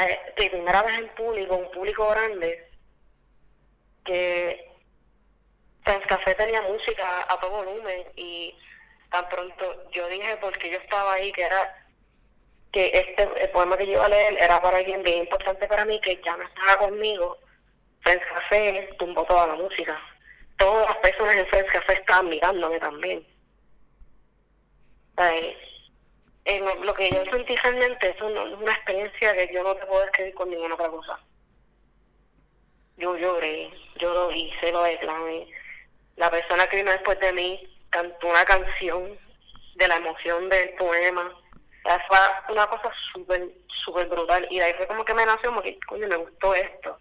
de 0.00 0.50
primera 0.50 0.82
vez 0.82 0.98
en 0.98 1.08
público, 1.10 1.56
un 1.56 1.70
público 1.70 2.08
grande, 2.10 2.68
que 4.04 4.70
en 5.84 6.00
Café 6.02 6.34
tenía 6.34 6.62
música 6.62 7.26
a 7.28 7.40
todo 7.40 7.64
volumen 7.64 8.04
y 8.16 8.54
tan 9.10 9.28
pronto 9.28 9.90
yo 9.90 10.08
dije, 10.08 10.36
porque 10.38 10.70
yo 10.70 10.78
estaba 10.78 11.14
ahí, 11.14 11.32
que 11.32 11.42
era 11.42 11.86
que 12.72 12.90
este 12.94 13.28
el 13.42 13.50
poema 13.50 13.76
que 13.76 13.86
yo 13.86 13.92
iba 13.92 14.06
a 14.06 14.08
leer 14.08 14.36
era 14.40 14.60
para 14.62 14.78
alguien 14.78 15.02
bien 15.02 15.18
importante 15.18 15.66
para 15.66 15.84
mí, 15.84 16.00
que 16.00 16.20
ya 16.24 16.36
no 16.36 16.44
estaba 16.44 16.78
conmigo, 16.78 17.38
Friends 18.00 18.24
Café 18.26 18.90
tumbó 18.98 19.24
toda 19.24 19.48
la 19.48 19.54
música. 19.54 20.00
Todas 20.56 20.88
las 20.88 20.98
personas 20.98 21.36
en 21.36 21.46
Friends 21.46 21.72
Café 21.72 21.92
estaban 21.94 22.28
mirándome 22.28 22.80
también 22.80 23.26
lo 26.44 26.94
que 26.94 27.10
yo 27.10 27.24
sentí 27.30 27.56
realmente, 27.56 28.10
es 28.10 28.20
una 28.20 28.72
experiencia 28.72 29.32
que 29.34 29.50
yo 29.52 29.62
no 29.62 29.74
te 29.76 29.86
puedo 29.86 30.04
escribir 30.04 30.34
con 30.34 30.50
ninguna 30.50 30.74
otra 30.74 30.88
cosa. 30.88 31.18
Yo 32.96 33.16
lloré, 33.16 33.70
yo 33.96 34.12
lo 34.12 34.32
hice, 34.32 34.72
lo 34.72 34.82
declamé. 34.82 35.46
La 36.16 36.30
persona 36.30 36.66
que 36.68 36.76
vino 36.76 36.90
después 36.90 37.18
de 37.20 37.32
mí 37.32 37.84
cantó 37.90 38.28
una 38.28 38.44
canción 38.44 39.18
de 39.76 39.88
la 39.88 39.96
emoción 39.96 40.48
del 40.48 40.70
poema. 40.74 41.32
fue 41.84 42.18
una 42.54 42.66
cosa 42.66 42.90
súper, 43.12 43.48
súper 43.84 44.08
brutal. 44.08 44.46
Y 44.50 44.58
de 44.58 44.64
ahí 44.64 44.74
fue 44.74 44.86
como 44.86 45.04
que 45.04 45.14
me 45.14 45.24
nació, 45.24 45.54
porque 45.54 45.78
coño, 45.86 46.08
me 46.08 46.16
gustó 46.16 46.54
esto. 46.54 46.98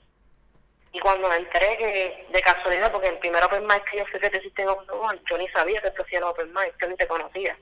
Y 0.93 0.99
cuando 0.99 1.29
me 1.29 1.37
enteré 1.37 1.77
que, 1.77 2.27
de 2.31 2.41
casualidad, 2.41 2.91
porque 2.91 3.07
el 3.07 3.19
primer 3.19 3.43
open 3.43 3.65
mic 3.65 3.83
que 3.89 3.97
yo 3.97 4.05
fui 4.07 4.19
que 4.19 4.29
te 4.29 4.37
hiciste 4.37 4.61
en 4.61 4.67
yo 4.67 5.37
ni 5.37 5.47
sabía 5.49 5.81
que 5.81 5.87
esto 5.87 6.03
hacía 6.03 6.19
el 6.19 6.25
open 6.25 6.53
mic, 6.53 6.75
yo 6.81 6.87
ni 6.87 6.95
te 6.95 7.07
conocía. 7.07 7.57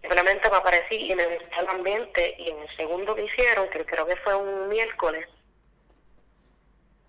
Simplemente 0.00 0.48
me 0.48 0.56
aparecí 0.56 0.94
y 0.94 1.14
me 1.14 1.26
gustó 1.26 1.60
el 1.60 1.68
ambiente 1.68 2.36
y 2.38 2.50
en 2.50 2.58
el 2.58 2.76
segundo 2.76 3.14
que 3.14 3.24
hicieron, 3.24 3.68
que 3.70 3.84
creo 3.84 4.06
que 4.06 4.16
fue 4.16 4.34
un 4.34 4.68
miércoles, 4.68 5.28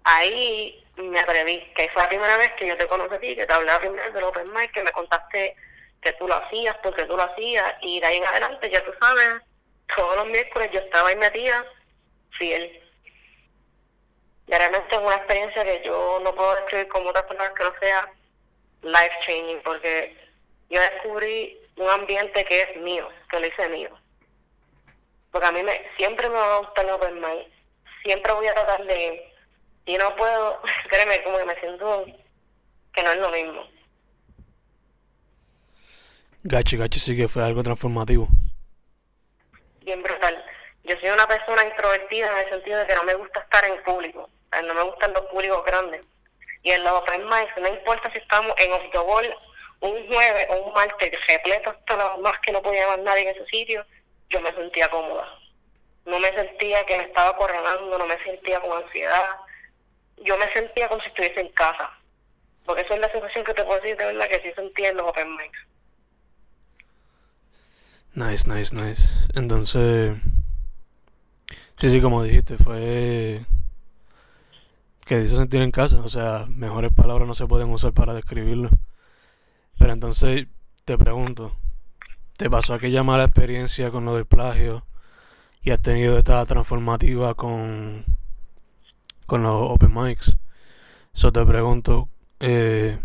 ahí 0.04 0.84
me 0.98 1.20
atreví, 1.20 1.60
que 1.76 1.90
fue 1.90 2.02
la 2.02 2.10
primera 2.10 2.38
vez 2.38 2.52
que 2.54 2.68
yo 2.68 2.78
te 2.78 2.88
conocí 2.88 3.36
que 3.36 3.46
te 3.46 3.54
hablaba 3.54 3.80
primero 3.80 4.12
del 4.12 4.24
Open 4.24 4.52
Mic, 4.54 4.72
que 4.72 4.84
me 4.84 4.92
contaste 4.92 5.56
que 6.02 6.14
tú 6.14 6.28
lo 6.28 6.36
hacías, 6.36 6.76
porque 6.82 7.04
tú 7.04 7.16
lo 7.16 7.24
hacías, 7.24 7.76
y 7.82 8.00
de 8.00 8.08
ahí 8.08 8.18
en 8.18 8.26
adelante, 8.26 8.70
ya 8.70 8.84
tú 8.84 8.92
sabes, 9.00 9.42
todos 9.96 10.16
los 10.18 10.28
miércoles 10.28 10.70
yo 10.72 10.80
estaba 10.80 11.10
ahí 11.10 11.16
metida, 11.16 11.66
fiel. 12.38 12.84
Y 14.48 14.52
realmente 14.52 14.96
es 14.96 15.02
una 15.02 15.16
experiencia 15.16 15.64
que 15.64 15.82
yo 15.86 16.20
no 16.24 16.34
puedo 16.34 16.56
describir 16.56 16.88
como 16.88 17.10
otra 17.10 17.28
persona 17.28 17.54
que 17.54 17.64
no 17.64 17.74
sea 17.80 18.12
life 18.82 19.16
changing, 19.26 19.62
porque 19.62 20.18
yo 20.70 20.80
descubrí 20.80 21.59
un 21.80 21.90
ambiente 21.90 22.46
que 22.46 22.62
es 22.62 22.82
mío, 22.82 23.08
que 23.30 23.40
lo 23.40 23.48
hice 23.48 23.70
mío. 23.70 23.90
Porque 25.32 25.48
a 25.48 25.52
mí 25.52 25.64
me, 25.64 25.82
siempre 25.98 26.28
me 26.30 26.36
va 26.36 26.56
a 26.56 26.60
gustar 26.60 26.86
el 26.86 26.92
open 26.92 27.16
mic, 27.16 27.48
siempre 28.04 28.34
voy 28.34 28.48
a 28.48 28.54
tratar 28.54 28.86
de 28.86 29.34
y 29.86 29.98
no 29.98 30.16
puedo, 30.16 30.62
créeme, 30.90 31.24
como 31.24 31.38
que 31.38 31.46
me 31.46 31.60
siento 31.60 32.06
que 32.94 33.04
no 33.04 33.12
es 33.12 33.18
lo 33.18 33.30
mismo. 33.32 33.64
Gachi, 36.44 36.78
gachi 36.78 37.00
sí 37.00 37.18
que 37.18 37.28
fue 37.28 37.44
algo 37.44 37.64
transformativo. 37.64 38.28
Bien 39.82 40.02
brutal. 40.04 40.44
Yo 40.84 40.96
soy 41.00 41.10
una 41.10 41.28
persona 41.28 41.64
introvertida 41.64 42.32
en 42.32 42.46
el 42.46 42.50
sentido 42.50 42.80
de 42.80 42.88
que 42.88 42.96
no 42.96 43.04
me 43.04 43.16
gusta 43.16 43.40
estar 43.42 43.66
en 43.66 43.82
público, 43.84 44.30
no 44.64 44.74
me 44.74 44.84
gustan 44.84 45.14
los 45.14 45.26
públicos 45.26 45.64
grandes. 45.66 46.06
Y 46.64 46.72
en 46.72 46.84
los 46.84 46.94
open 46.94 47.26
mics, 47.26 47.58
no 47.62 47.68
importa 47.68 48.12
si 48.12 48.18
estamos 48.18 48.54
en 48.58 48.72
off 48.74 48.84
un 49.82 50.08
jueves 50.08 50.48
o 50.50 50.68
un 50.68 50.74
martes 50.74 51.12
repleto 51.28 51.70
hasta 51.70 51.96
las 51.96 52.18
más 52.20 52.40
que 52.40 52.52
no 52.52 52.62
podía 52.62 52.88
más 52.88 53.00
nadie 53.00 53.30
en 53.30 53.36
ese 53.36 53.46
sitio, 53.46 53.86
yo 54.30 54.42
me 54.42 54.54
sentía 54.54 54.90
cómoda. 54.90 55.28
No 56.06 56.20
me 56.20 56.32
sentía 56.34 56.86
que 56.86 56.98
me 56.98 57.04
estaba 57.04 57.36
coronando, 57.38 57.98
no 57.98 58.06
me 58.06 58.22
sentía 58.24 58.60
con 58.60 58.84
ansiedad. 58.84 59.26
Yo 60.18 60.38
me 60.38 60.52
sentía 60.52 60.88
como 60.88 61.02
si 61.02 61.08
estuviese 61.08 61.42
en 61.42 61.50
casa. 61.50 61.92
Porque 62.66 62.82
eso 62.82 62.94
es 62.94 63.00
la 63.00 63.12
sensación 63.12 63.46
que 63.46 63.54
te 63.54 63.64
puedo 63.64 63.80
decir 63.80 63.98
de 63.98 64.06
verdad 64.06 64.28
que 64.28 64.42
sí 64.42 64.52
sentía 64.56 64.90
en 64.90 64.98
los 64.98 65.08
open 65.08 65.36
mics. 65.36 65.60
Nice, 68.14 68.48
nice, 68.48 68.76
nice. 68.76 69.04
Entonces, 69.36 70.18
sí, 71.78 71.90
sí, 71.90 72.02
como 72.02 72.24
dijiste, 72.24 72.58
fue 72.58 73.46
que 75.06 75.20
dice 75.20 75.36
sentir 75.36 75.62
en 75.62 75.72
casa. 75.72 76.02
O 76.04 76.10
sea, 76.10 76.46
mejores 76.48 76.92
palabras 76.94 77.28
no 77.28 77.34
se 77.34 77.48
pueden 77.48 77.70
usar 77.70 77.94
para 77.94 78.14
describirlo. 78.14 78.70
Entonces 79.94 80.48
te 80.86 80.98
pregunto, 80.98 81.56
¿te 82.38 82.50
pasó 82.50 82.74
aquella 82.74 83.04
mala 83.04 83.26
experiencia 83.26 83.92
con 83.92 84.06
lo 84.06 84.16
del 84.16 84.26
plagio 84.26 84.86
y 85.62 85.72
has 85.72 85.82
tenido 85.82 86.18
esta 86.18 86.46
transformativa 86.46 87.34
con, 87.36 88.06
con 89.26 89.44
los 89.44 89.72
open 89.72 89.94
mics? 89.94 90.36
Eso 91.14 91.32
te 91.32 91.46
pregunto, 91.46 92.10
eh, 92.40 93.00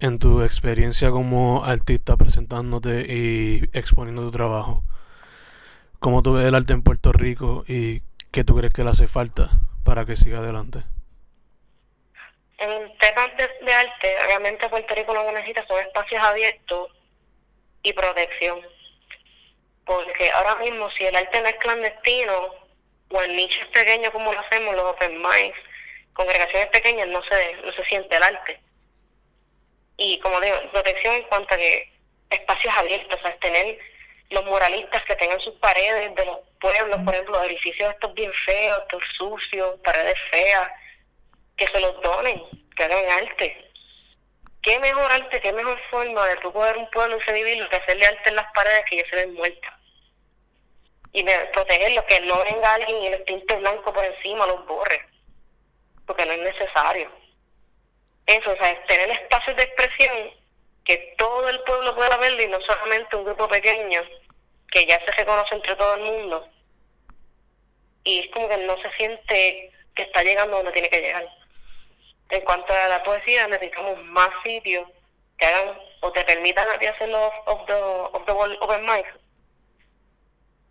en 0.00 0.18
tu 0.18 0.42
experiencia 0.42 1.10
como 1.10 1.64
artista 1.64 2.16
presentándote 2.16 3.14
y 3.14 3.68
exponiendo 3.72 4.22
tu 4.22 4.30
trabajo, 4.30 4.82
¿cómo 5.98 6.22
tú 6.22 6.32
ves 6.32 6.46
el 6.46 6.54
arte 6.54 6.72
en 6.72 6.82
Puerto 6.82 7.12
Rico 7.12 7.64
y 7.68 8.02
qué 8.30 8.42
tú 8.42 8.56
crees 8.56 8.72
que 8.72 8.82
le 8.82 8.90
hace 8.90 9.06
falta 9.06 9.60
para 9.84 10.06
que 10.06 10.16
siga 10.16 10.38
adelante? 10.38 10.84
En 12.60 12.98
temas 12.98 13.30
de, 13.36 13.72
arte, 13.72 14.16
realmente 14.26 14.68
Puerto 14.68 14.94
Rico 14.94 15.14
lo 15.14 15.24
que 15.24 15.32
necesita 15.32 15.66
son 15.66 15.80
espacios 15.80 16.22
abiertos 16.22 16.92
y 17.82 17.92
protección. 17.94 18.60
Porque 19.86 20.30
ahora 20.30 20.56
mismo, 20.56 20.90
si 20.90 21.06
el 21.06 21.16
arte 21.16 21.40
no 21.40 21.48
es 21.48 21.56
clandestino, 21.56 22.54
o 23.12 23.22
el 23.22 23.34
nicho 23.34 23.58
es 23.62 23.68
pequeño 23.68 24.12
como 24.12 24.32
lo 24.32 24.38
hacemos, 24.40 24.74
los 24.74 24.84
open 24.84 25.22
mics, 25.22 25.58
congregaciones 26.12 26.68
pequeñas, 26.68 27.08
no 27.08 27.22
se, 27.24 27.54
no 27.64 27.72
se 27.72 27.84
siente 27.86 28.14
el 28.14 28.22
arte. 28.22 28.60
Y 29.96 30.18
como 30.20 30.38
digo, 30.38 30.56
protección 30.70 31.14
en 31.14 31.22
cuanto 31.24 31.54
a 31.54 31.56
que 31.56 31.90
espacios 32.28 32.74
abiertos, 32.76 33.18
o 33.18 33.22
sea, 33.22 33.36
tener 33.38 33.78
los 34.28 34.44
muralistas 34.44 35.02
que 35.06 35.16
tengan 35.16 35.40
sus 35.40 35.54
paredes 35.54 36.14
de 36.14 36.26
los 36.26 36.40
pueblos, 36.60 37.00
por 37.06 37.14
ejemplo, 37.14 37.42
edificios 37.42 37.90
estos 37.90 38.12
bien 38.12 38.32
feos, 38.44 38.82
estos 38.82 39.02
sucios, 39.16 39.80
paredes 39.82 40.18
feas, 40.30 40.70
que 41.60 41.66
se 41.66 41.80
los 41.80 42.00
donen, 42.00 42.42
que 42.74 42.84
hagan 42.84 43.22
arte. 43.22 43.70
¿Qué 44.62 44.78
mejor 44.78 45.12
arte, 45.12 45.40
qué 45.40 45.52
mejor 45.52 45.78
forma 45.90 46.26
de 46.26 46.36
tu 46.36 46.50
poder 46.52 46.78
un 46.78 46.88
pueblo 46.90 47.18
y 47.18 47.32
vivirlo 47.32 47.68
que 47.68 47.76
hacerle 47.76 48.06
arte 48.06 48.30
en 48.30 48.36
las 48.36 48.50
paredes 48.54 48.84
que 48.88 48.96
ya 48.96 49.04
se 49.10 49.16
ven 49.16 49.34
muertas? 49.34 49.74
Y 51.12 51.22
protegerlo, 51.52 52.06
que 52.06 52.20
no 52.20 52.42
venga 52.44 52.74
alguien 52.74 53.02
y 53.02 53.10
les 53.10 53.20
pinte 53.22 53.56
blanco 53.56 53.92
por 53.92 54.02
encima, 54.04 54.46
los 54.46 54.64
borre, 54.66 55.06
porque 56.06 56.24
no 56.24 56.32
es 56.32 56.38
necesario. 56.38 57.10
Eso, 58.26 58.52
o 58.52 58.56
sea, 58.56 58.70
es 58.70 58.86
tener 58.86 59.10
espacios 59.10 59.56
de 59.56 59.62
expresión 59.64 60.30
que 60.84 61.14
todo 61.18 61.46
el 61.48 61.60
pueblo 61.64 61.94
pueda 61.94 62.16
verlo 62.16 62.42
y 62.42 62.46
no 62.46 62.60
solamente 62.62 63.16
un 63.16 63.24
grupo 63.24 63.48
pequeño 63.48 64.02
que 64.70 64.86
ya 64.86 64.98
se 65.04 65.12
reconoce 65.12 65.54
entre 65.56 65.76
todo 65.76 65.94
el 65.96 66.02
mundo. 66.02 66.48
Y 68.04 68.20
es 68.20 68.30
como 68.32 68.48
que 68.48 68.56
no 68.56 68.80
se 68.80 68.90
siente 68.92 69.72
que 69.94 70.02
está 70.02 70.22
llegando 70.22 70.56
donde 70.56 70.72
tiene 70.72 70.88
que 70.88 71.00
llegar. 71.00 71.39
En 72.30 72.40
cuanto 72.42 72.72
a 72.72 72.88
la 72.88 73.02
poesía, 73.02 73.46
necesitamos 73.48 74.02
más 74.04 74.28
sitios 74.44 74.88
que 75.36 75.46
hagan 75.46 75.78
o 76.00 76.12
te 76.12 76.24
permitan 76.24 76.68
a 76.68 76.78
ti 76.78 76.86
hacer 76.86 77.08
los 77.08 77.32
of 77.46 77.66
the, 77.66 77.74
of 77.74 78.24
the 78.26 78.32
world 78.32 78.56
open 78.60 78.82
mic, 78.82 79.06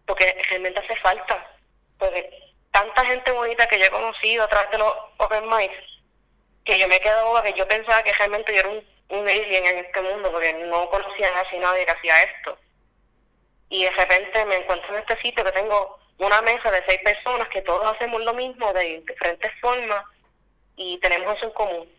porque 0.05 0.35
realmente 0.49 0.79
hace 0.79 0.95
falta, 0.97 1.55
porque 1.97 2.29
tanta 2.71 3.05
gente 3.05 3.31
bonita 3.31 3.67
que 3.67 3.79
yo 3.79 3.85
he 3.85 3.91
conocido 3.91 4.43
a 4.43 4.47
través 4.47 4.71
de 4.71 4.77
los 4.77 4.93
open 5.17 5.47
mics, 5.49 5.83
que 6.63 6.79
yo 6.79 6.87
me 6.87 6.95
he 6.95 7.01
quedado 7.01 7.41
que 7.41 7.53
yo 7.53 7.67
pensaba 7.67 8.03
que 8.03 8.13
realmente 8.13 8.53
yo 8.53 8.59
era 8.59 8.69
un, 8.69 8.87
un 9.09 9.27
alien 9.27 9.65
en 9.65 9.77
este 9.79 10.01
mundo, 10.01 10.31
porque 10.31 10.53
no 10.53 10.89
conocía 10.89 11.33
casi 11.33 11.57
nadie 11.57 11.85
que 11.85 11.91
hacía 11.91 12.23
esto. 12.23 12.57
Y 13.69 13.83
de 13.83 13.91
repente 13.91 14.45
me 14.45 14.55
encuentro 14.55 14.93
en 14.93 14.99
este 14.99 15.19
sitio 15.21 15.43
que 15.43 15.51
tengo 15.51 15.99
una 16.17 16.41
mesa 16.41 16.71
de 16.71 16.83
seis 16.87 16.99
personas 17.03 17.47
que 17.49 17.61
todos 17.61 17.93
hacemos 17.93 18.21
lo 18.23 18.33
mismo 18.33 18.71
de 18.73 19.01
diferentes 19.07 19.51
formas 19.61 20.03
y 20.79 20.97
tenemos 20.99 21.35
eso 21.35 21.45
en 21.45 21.51
común. 21.51 21.89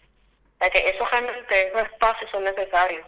O 0.59 0.71
que 0.71 0.79
eso 0.79 1.05
realmente, 1.05 1.69
esos 1.69 1.83
espacios 1.83 2.31
son 2.31 2.45
necesarios. 2.45 3.07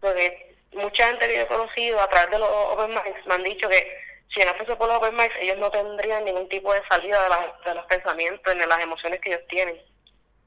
Porque 0.00 0.54
mucha 0.72 1.08
gente 1.08 1.26
que 1.26 1.34
yo 1.34 1.40
he 1.42 1.46
conocido 1.46 2.00
a 2.00 2.08
través 2.08 2.30
de 2.30 2.38
los 2.38 2.48
Open 2.48 2.90
Mics 2.90 3.26
me 3.26 3.34
han 3.34 3.42
dicho 3.42 3.68
que 3.68 3.98
si 4.32 4.44
no 4.44 4.54
fuese 4.54 4.76
por 4.76 4.88
los 4.88 4.98
Open 4.98 5.16
Mics, 5.16 5.34
ellos 5.40 5.58
no 5.58 5.70
tendrían 5.72 6.24
ningún 6.24 6.48
tipo 6.48 6.72
de 6.72 6.86
salida 6.88 7.18
de, 7.20 7.68
de 7.68 7.74
los 7.74 7.84
pensamientos 7.86 8.54
ni 8.54 8.60
de 8.60 8.66
las 8.66 8.78
emociones 8.78 9.20
que 9.20 9.30
ellos 9.30 9.46
tienen. 9.48 9.76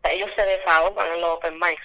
ellos 0.10 0.30
se 0.38 0.46
desahogan 0.46 1.12
en 1.12 1.22
los 1.22 1.32
Open 1.32 1.60
Mics. 1.60 1.84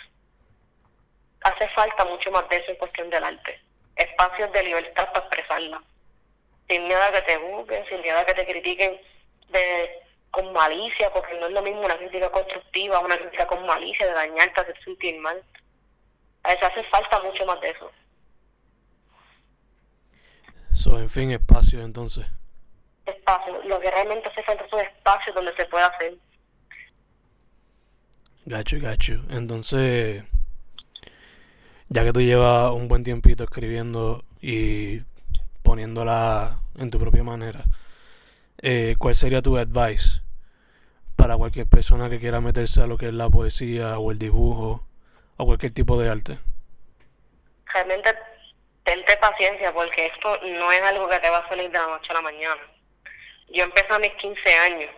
Hace 1.41 1.69
falta 1.71 2.05
mucho 2.05 2.31
más 2.31 2.49
de 2.49 2.57
eso 2.57 2.71
en 2.71 2.77
cuestión 2.77 3.11
del 3.11 3.25
arte. 3.25 3.61
Espacios 3.97 4.53
de 4.53 4.63
libertad 4.63 5.09
para 5.13 5.27
expresarla. 5.27 5.83
Sin 6.69 6.87
miedo 6.87 7.01
que 7.13 7.23
te 7.23 7.37
busquen, 7.37 7.85
sin 7.89 8.01
miedo 8.01 8.19
a 8.19 8.25
que 8.25 8.35
te 8.35 8.47
critiquen 8.47 9.01
de 9.49 10.04
con 10.35 10.53
malicia, 10.53 11.13
porque 11.13 11.39
no 11.39 11.47
es 11.47 11.53
lo 11.53 11.63
mismo 11.63 11.83
una 11.83 11.97
crítica 11.97 12.31
constructiva, 12.31 12.99
una 12.99 13.17
crítica 13.17 13.47
con 13.47 13.65
malicia, 13.65 14.07
de 14.07 14.13
dañarte, 14.13 14.61
hacer 14.61 14.77
sentir 14.85 15.19
mal. 15.21 15.41
A 16.43 16.49
veces 16.49 16.65
hace 16.65 16.85
falta 16.85 17.23
mucho 17.23 17.47
más 17.47 17.61
de 17.61 17.71
eso. 17.71 17.91
So, 20.73 20.99
en 20.99 21.09
fin, 21.09 21.31
espacios 21.31 21.85
entonces. 21.85 22.27
Espacios. 23.07 23.65
Lo 23.67 23.79
que 23.81 23.91
realmente 23.91 24.29
hace 24.29 24.43
falta 24.43 24.69
son 24.69 24.81
espacios 24.81 25.35
donde 25.37 25.55
se 25.55 25.67
pueda 25.67 25.87
hacer. 25.87 26.17
Gacho, 28.45 28.77
gacho. 28.81 29.23
Entonces, 29.31 30.25
ya 31.89 32.03
que 32.03 32.13
tú 32.13 32.21
llevas 32.21 32.73
un 32.73 32.89
buen 32.89 33.05
tiempito 33.05 33.45
escribiendo 33.45 34.25
y 34.43 35.03
poniéndola 35.63 36.59
en 36.77 36.91
tu 36.91 36.99
propia 36.99 37.23
manera, 37.23 37.65
eh, 38.61 38.97
¿cuál 38.99 39.15
sería 39.15 39.41
tu 39.41 39.57
advice 39.57 40.24
para 41.17 41.37
cualquier 41.37 41.67
persona 41.67 42.11
que 42.11 42.21
quiera 42.21 42.41
meterse 42.41 42.83
a 42.83 42.87
lo 42.87 42.97
que 42.97 43.07
es 43.07 43.15
la 43.15 43.29
poesía 43.29 43.99
o 43.99 44.11
el 44.11 44.19
dibujo 44.19 44.87
o 45.37 45.47
cualquier 45.47 45.73
tipo 45.73 45.99
de 46.01 46.09
arte? 46.09 46.39
Realmente 47.67 48.15
tente 48.85 49.17
paciencia 49.17 49.73
porque 49.73 50.07
esto 50.07 50.39
no 50.43 50.71
es 50.71 50.83
algo 50.83 51.09
que 51.09 51.19
te 51.21 51.31
va 51.31 51.39
a 51.39 51.49
salir 51.49 51.71
de 51.71 51.79
la 51.79 51.87
noche 51.87 52.07
a 52.11 52.15
la 52.15 52.23
mañana. 52.23 52.61
Yo 53.49 53.65
empecé 53.65 53.93
a 53.93 53.99
mis 53.99 54.13
15 54.15 54.55
años 54.59 54.91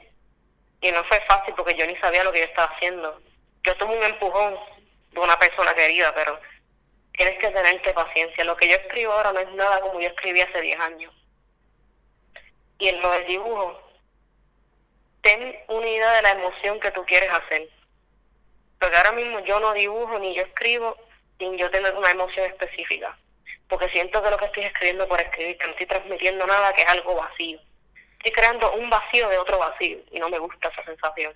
y 0.80 0.90
no 0.90 1.02
fue 1.04 1.20
fácil 1.28 1.54
porque 1.56 1.74
yo 1.74 1.86
ni 1.86 1.96
sabía 1.96 2.24
lo 2.24 2.32
que 2.32 2.40
yo 2.40 2.44
estaba 2.44 2.72
haciendo. 2.74 3.20
Yo 3.62 3.76
tuve 3.76 3.96
un 3.96 4.04
empujón 4.04 4.56
de 5.12 5.20
una 5.20 5.38
persona 5.38 5.74
querida, 5.74 6.14
pero 6.14 6.38
tienes 7.12 7.38
que 7.38 7.48
tenerte 7.50 7.92
paciencia. 7.92 8.44
Lo 8.44 8.56
que 8.56 8.68
yo 8.68 8.76
escribo 8.76 9.12
ahora 9.12 9.32
no 9.32 9.40
es 9.40 9.50
nada 9.54 9.80
como 9.80 10.00
yo 10.00 10.08
escribí 10.08 10.40
hace 10.40 10.60
10 10.60 10.80
años. 10.80 11.14
Y 12.78 12.88
en 12.88 13.00
lo 13.00 13.10
del 13.10 13.26
dibujo, 13.26 13.85
ten 15.26 15.58
una 15.66 15.88
idea 15.88 16.12
de 16.12 16.22
la 16.22 16.30
emoción 16.30 16.78
que 16.78 16.92
tú 16.92 17.04
quieres 17.04 17.28
hacer. 17.30 17.68
Porque 18.78 18.96
ahora 18.96 19.10
mismo 19.10 19.40
yo 19.40 19.58
no 19.58 19.72
dibujo 19.72 20.20
ni 20.20 20.36
yo 20.36 20.42
escribo 20.42 20.96
sin 21.36 21.58
yo 21.58 21.68
tener 21.68 21.92
una 21.96 22.12
emoción 22.12 22.46
específica. 22.46 23.18
Porque 23.68 23.88
siento 23.88 24.22
que 24.22 24.30
lo 24.30 24.38
que 24.38 24.44
estoy 24.44 24.62
escribiendo 24.62 25.08
por 25.08 25.20
escribir, 25.20 25.58
que 25.58 25.66
no 25.66 25.72
estoy 25.72 25.86
transmitiendo 25.86 26.46
nada, 26.46 26.72
que 26.74 26.82
es 26.82 26.88
algo 26.88 27.16
vacío. 27.16 27.58
Estoy 28.18 28.30
creando 28.30 28.72
un 28.74 28.88
vacío 28.88 29.28
de 29.28 29.38
otro 29.38 29.58
vacío 29.58 29.98
y 30.12 30.20
no 30.20 30.28
me 30.28 30.38
gusta 30.38 30.68
esa 30.68 30.84
sensación. 30.84 31.34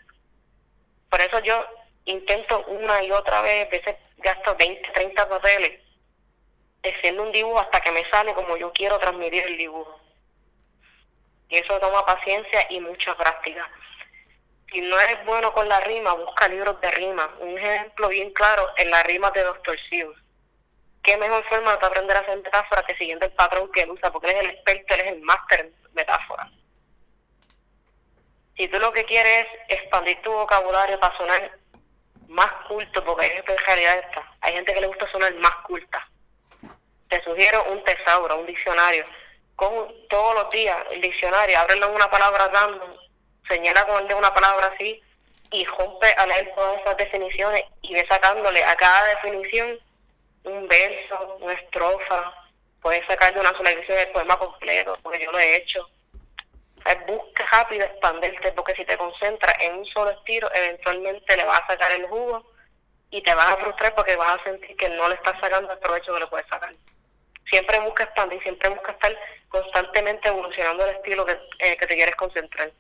Por 1.08 1.20
eso 1.20 1.40
yo 1.40 1.66
intento 2.04 2.64
una 2.68 3.02
y 3.02 3.10
otra 3.10 3.42
vez, 3.42 3.66
a 3.66 3.70
veces 3.70 3.96
gasto 4.18 4.54
20, 4.54 4.88
30 4.92 5.28
papeles 5.28 5.80
haciendo 6.84 7.24
un 7.24 7.32
dibujo 7.32 7.58
hasta 7.58 7.80
que 7.80 7.90
me 7.90 8.08
sale 8.08 8.34
como 8.34 8.56
yo 8.56 8.72
quiero 8.72 9.00
transmitir 9.00 9.44
el 9.46 9.58
dibujo. 9.58 9.99
Y 11.50 11.56
eso 11.56 11.78
toma 11.80 12.06
paciencia 12.06 12.64
y 12.70 12.80
mucha 12.80 13.14
práctica. 13.16 13.68
Si 14.72 14.80
no 14.80 14.98
eres 15.00 15.24
bueno 15.26 15.52
con 15.52 15.68
la 15.68 15.80
rima, 15.80 16.14
busca 16.14 16.48
libros 16.48 16.80
de 16.80 16.90
rima. 16.92 17.28
Un 17.40 17.58
ejemplo 17.58 18.08
bien 18.08 18.32
claro 18.32 18.68
en 18.76 18.88
la 18.88 19.02
rima 19.02 19.32
de 19.32 19.42
Dr. 19.42 19.76
Seuss. 19.90 20.16
¿Qué 21.02 21.16
mejor 21.16 21.44
forma 21.48 21.76
de 21.76 21.86
aprender 21.86 22.16
a 22.16 22.20
hacer 22.20 22.36
metáforas 22.36 22.84
que 22.84 22.94
siguiendo 22.94 23.26
el 23.26 23.32
patrón 23.32 23.70
que 23.72 23.80
él 23.80 23.90
usa? 23.90 24.12
Porque 24.12 24.30
él 24.30 24.36
es 24.36 24.42
el 24.44 24.50
experto, 24.50 24.94
él 24.94 25.00
es 25.00 25.06
el 25.08 25.22
máster 25.22 25.60
en 25.60 25.74
metáforas. 25.92 26.48
Si 28.56 28.68
tú 28.68 28.78
lo 28.78 28.92
que 28.92 29.04
quieres 29.04 29.46
es 29.68 29.78
expandir 29.80 30.22
tu 30.22 30.30
vocabulario 30.30 31.00
para 31.00 31.16
sonar 31.16 31.58
más 32.28 32.52
culto, 32.68 33.02
porque 33.04 33.24
hay 33.24 33.32
gente 33.32 33.52
en 33.52 33.58
realidad 33.66 33.98
esta, 33.98 34.36
hay 34.42 34.52
gente 34.52 34.72
que 34.72 34.80
le 34.82 34.86
gusta 34.86 35.10
sonar 35.10 35.34
más 35.36 35.56
culta. 35.66 36.08
Te 37.08 37.20
sugiero 37.24 37.64
un 37.72 37.82
tesauro, 37.82 38.36
un 38.36 38.46
diccionario 38.46 39.02
con 39.60 39.92
todos 40.08 40.34
los 40.34 40.48
días 40.48 40.78
el 40.90 41.02
diccionario, 41.02 41.58
ábrelo 41.58 41.92
una 41.92 42.10
palabra 42.10 42.48
dando, 42.48 42.96
señala 43.46 43.86
con 43.86 44.00
el 44.00 44.08
de 44.08 44.14
una 44.14 44.32
palabra 44.32 44.72
así 44.74 45.02
y 45.52 45.66
rompe 45.66 46.06
a 46.16 46.26
leer 46.26 46.50
todas 46.54 46.80
esas 46.80 46.96
definiciones 46.96 47.64
y 47.82 47.92
ve 47.92 48.06
sacándole 48.08 48.64
a 48.64 48.74
cada 48.76 49.04
definición 49.08 49.78
un 50.44 50.66
verso, 50.66 51.36
una 51.40 51.52
estrofa, 51.52 52.32
puedes 52.80 53.06
sacar 53.06 53.34
de 53.34 53.40
una 53.40 53.50
sola 53.50 53.72
edición 53.72 53.98
el 53.98 54.08
poema 54.08 54.38
completo, 54.38 54.96
porque 55.02 55.22
yo 55.22 55.30
lo 55.30 55.38
he 55.38 55.56
hecho. 55.56 55.86
busca 57.06 57.44
rápido 57.52 57.84
expanderte, 57.84 58.52
porque 58.52 58.74
si 58.74 58.86
te 58.86 58.96
concentras 58.96 59.54
en 59.60 59.74
un 59.74 59.84
solo 59.86 60.10
estilo, 60.12 60.50
eventualmente 60.54 61.36
le 61.36 61.44
vas 61.44 61.60
a 61.60 61.66
sacar 61.66 61.92
el 61.92 62.06
jugo 62.06 62.50
y 63.10 63.20
te 63.20 63.34
vas 63.34 63.50
a 63.50 63.56
frustrar 63.58 63.94
porque 63.94 64.16
vas 64.16 64.40
a 64.40 64.44
sentir 64.44 64.74
que 64.74 64.88
no 64.88 65.06
le 65.06 65.16
estás 65.16 65.38
sacando 65.38 65.70
el 65.70 65.78
provecho 65.80 66.14
que 66.14 66.20
le 66.20 66.26
puedes 66.28 66.48
sacar 66.48 66.72
siempre 67.50 67.80
busca 67.80 68.04
expandir, 68.04 68.42
siempre 68.42 68.70
busca 68.70 68.92
estar 68.92 69.16
constantemente 69.48 70.28
evolucionando 70.28 70.84
el 70.84 70.96
estilo 70.96 71.26
que, 71.26 71.38
eh, 71.58 71.76
que 71.76 71.86
te 71.86 71.96
quieres 71.96 72.16
concentrar. 72.16 72.70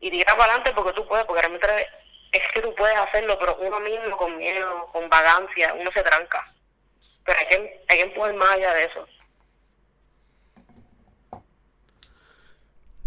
Y 0.00 0.10
tira 0.10 0.36
para 0.36 0.52
adelante 0.52 0.72
porque 0.74 0.92
tú 0.92 1.06
puedes, 1.06 1.24
porque 1.24 1.40
realmente 1.40 1.88
es 2.32 2.42
que 2.52 2.60
tú 2.60 2.74
puedes 2.74 2.96
hacerlo, 2.98 3.38
pero 3.38 3.56
uno 3.56 3.80
mismo 3.80 4.16
con 4.16 4.36
miedo, 4.36 4.88
con 4.92 5.08
vagancia, 5.08 5.72
uno 5.74 5.90
se 5.92 6.02
tranca. 6.02 6.52
Pero 7.24 7.38
hay 7.38 7.46
que, 7.46 7.84
hay 7.88 7.96
que 7.98 8.04
empujar 8.04 8.34
más 8.34 8.50
allá 8.50 8.74
de 8.74 8.84
eso. 8.84 9.08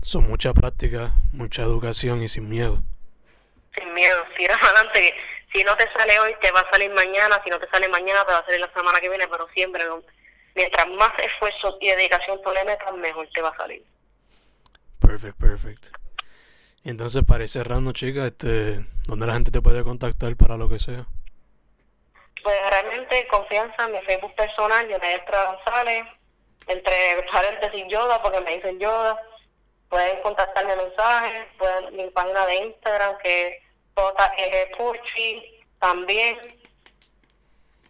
Son 0.02 0.28
mucha 0.28 0.54
práctica, 0.54 1.12
mucha 1.32 1.62
educación 1.62 2.24
y 2.24 2.30
sin 2.30 2.50
miedo. 2.50 2.82
Sin 3.78 3.94
miedo, 3.94 4.26
tira 4.36 4.58
para 4.58 4.80
adelante 4.80 5.14
si 5.54 5.64
no 5.64 5.76
te 5.76 5.92
sale 5.94 6.20
hoy, 6.20 6.36
te 6.42 6.52
va 6.52 6.62
a 6.62 6.72
salir 6.72 6.92
mañana, 6.92 7.42
si 7.44 7.50
no 7.50 7.60
te 7.60 7.70
sale 7.70 7.88
mañana, 7.88 8.24
te 8.26 8.32
va 8.32 8.40
a 8.40 8.46
salir 8.46 8.60
la 8.60 8.72
semana 8.74 9.00
que 9.00 9.10
viene, 9.10 9.28
pero 9.28 9.48
siempre, 9.50 9.84
mientras 10.56 10.88
más 10.90 11.12
esfuerzo 11.20 11.78
y 11.82 11.90
dedicación 11.90 12.42
tú 12.44 12.52
le 12.52 12.64
metas, 12.66 12.94
mejor 12.96 13.28
te 13.34 13.42
va 13.42 13.50
a 13.50 13.58
salir. 13.58 13.84
Perfect, 15.00 15.40
perfect. 15.40 15.88
Entonces, 16.84 17.24
para 17.26 17.44
ir 17.44 17.50
cerrando, 17.50 17.92
chica, 17.92 18.26
este, 18.26 18.86
¿dónde 19.08 19.26
la 19.28 19.34
gente 19.34 19.52
te 19.52 19.62
puede 19.62 19.84
contactar 19.84 20.36
para 20.36 20.58
lo 20.58 20.70
que 20.70 20.80
sea? 20.80 21.06
Pues 22.44 22.58
realmente 22.70 23.28
confianza 23.28 23.86
en 23.86 23.92
mi 23.92 24.02
Facebook 24.02 24.34
personal, 24.36 24.90
Extra 24.90 25.46
González, 25.46 26.06
entre 26.68 26.94
paréntesis 27.32 27.86
Yoda, 27.90 28.22
porque 28.22 28.40
me 28.42 28.56
dicen 28.56 28.80
Yoda. 28.80 29.20
Pueden 29.90 30.22
contactarme 30.22 30.76
mensajes, 30.76 31.48
pueden 31.58 31.96
mi 31.96 32.10
página 32.12 32.46
de 32.46 32.56
Instagram, 32.58 33.18
que 33.18 33.60
es 34.08 34.16
JG 34.16 34.78
Pucci, 34.78 35.64
también. 35.80 36.38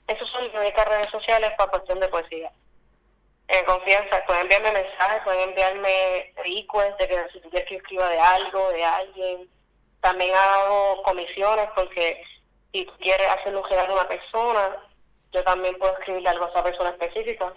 Esos 0.07 0.29
son 0.29 0.43
mis 0.43 0.53
únicas 0.53 0.87
redes 0.87 1.09
sociales 1.09 1.51
para 1.57 1.71
cuestión 1.71 1.99
de 1.99 2.07
poesía. 2.07 2.51
En 3.47 3.65
confianza, 3.65 4.23
pueden 4.25 4.43
enviarme 4.43 4.71
mensajes, 4.71 5.23
pueden 5.23 5.49
enviarme 5.49 6.33
requests 6.37 6.97
de 6.99 7.07
que 7.07 7.29
si 7.33 7.41
tú 7.41 7.49
quieres 7.49 7.67
que 7.67 7.75
escriba 7.75 8.09
de 8.09 8.19
algo, 8.19 8.69
de 8.71 8.83
alguien. 8.83 9.49
También 10.01 10.33
hago 10.35 11.01
comisiones 11.03 11.67
porque 11.75 12.23
si 12.71 12.85
quieres 12.99 13.27
hacer 13.29 13.55
un 13.55 13.63
regalo 13.63 13.93
a 13.93 14.01
una 14.01 14.07
persona, 14.07 14.77
yo 15.31 15.43
también 15.43 15.77
puedo 15.77 15.93
escribirle 15.93 16.29
algo 16.29 16.45
a 16.45 16.49
esa 16.49 16.63
persona 16.63 16.89
específica. 16.91 17.53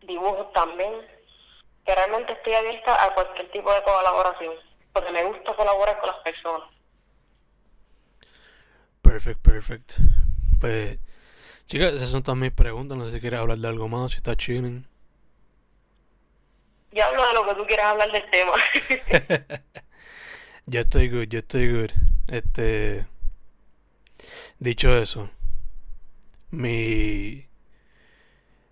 Dibujos 0.00 0.52
también. 0.52 1.06
Que 1.84 1.94
realmente 1.94 2.32
estoy 2.34 2.54
abierta 2.54 3.04
a 3.04 3.14
cualquier 3.14 3.50
tipo 3.50 3.72
de 3.72 3.82
colaboración 3.82 4.69
porque 4.92 5.10
me 5.12 5.24
gusta 5.24 5.54
colaborar 5.54 5.98
con 6.00 6.10
las 6.10 6.18
personas. 6.18 6.68
Perfect, 9.02 9.40
perfect. 9.40 9.92
Pues, 10.60 10.98
chicas, 11.66 11.94
esas 11.94 12.10
son 12.10 12.22
todas 12.22 12.38
mis 12.38 12.52
preguntas. 12.52 12.96
No 12.96 13.06
sé 13.06 13.12
si 13.12 13.20
quieres 13.20 13.40
hablar 13.40 13.58
de 13.58 13.68
algo 13.68 13.88
más, 13.88 14.12
si 14.12 14.18
está 14.18 14.36
chilling. 14.36 14.86
Yo 16.92 17.04
hablo 17.04 17.26
de 17.26 17.34
lo 17.34 17.46
que 17.46 17.54
tú 17.54 17.66
quieras 17.66 17.86
hablar 17.86 18.10
del 18.10 18.28
tema. 18.30 18.52
Yo 20.66 20.80
estoy 20.80 21.08
good, 21.08 21.26
yo 21.28 21.40
estoy 21.40 21.68
good. 21.72 21.90
Este. 22.28 23.04
Dicho 24.60 24.96
eso, 24.96 25.28
mi. 26.50 27.46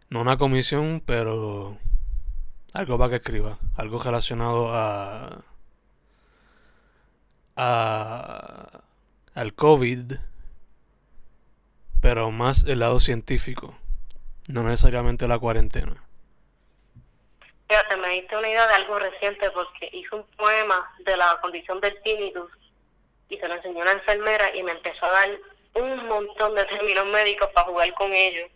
No 0.08 0.20
una 0.20 0.38
comisión, 0.38 1.02
pero. 1.04 1.76
Algo 2.72 2.98
para 2.98 3.10
que 3.10 3.16
escriba. 3.16 3.58
Algo 3.74 3.98
relacionado 3.98 4.72
a. 4.72 5.44
a. 7.58 8.82
al 9.34 9.54
COVID. 9.54 10.14
Pero 12.00 12.30
más 12.30 12.64
el 12.64 12.78
lado 12.78 13.00
científico. 13.00 13.76
No 14.46 14.62
necesariamente 14.62 15.28
la 15.28 15.38
cuarentena. 15.38 16.02
Fíjate, 17.68 17.96
me 17.96 18.08
diste 18.10 18.36
una 18.36 18.48
idea 18.48 18.66
de 18.66 18.74
algo 18.74 18.98
reciente 18.98 19.50
porque 19.50 19.90
hice 19.92 20.14
un 20.14 20.24
poema 20.36 20.90
de 21.00 21.16
la 21.16 21.38
condición 21.42 21.80
del 21.80 22.00
tinnitus 22.02 22.50
y 23.28 23.36
se 23.36 23.46
lo 23.46 23.54
enseñó 23.54 23.80
una 23.80 23.92
enfermera 23.92 24.54
y 24.56 24.62
me 24.62 24.72
empezó 24.72 25.04
a 25.04 25.10
dar 25.10 25.38
un 25.74 26.06
montón 26.06 26.54
de 26.54 26.64
términos 26.64 27.04
médicos 27.06 27.48
para 27.54 27.66
jugar 27.66 27.92
con 27.94 28.12
ellos. 28.14 28.50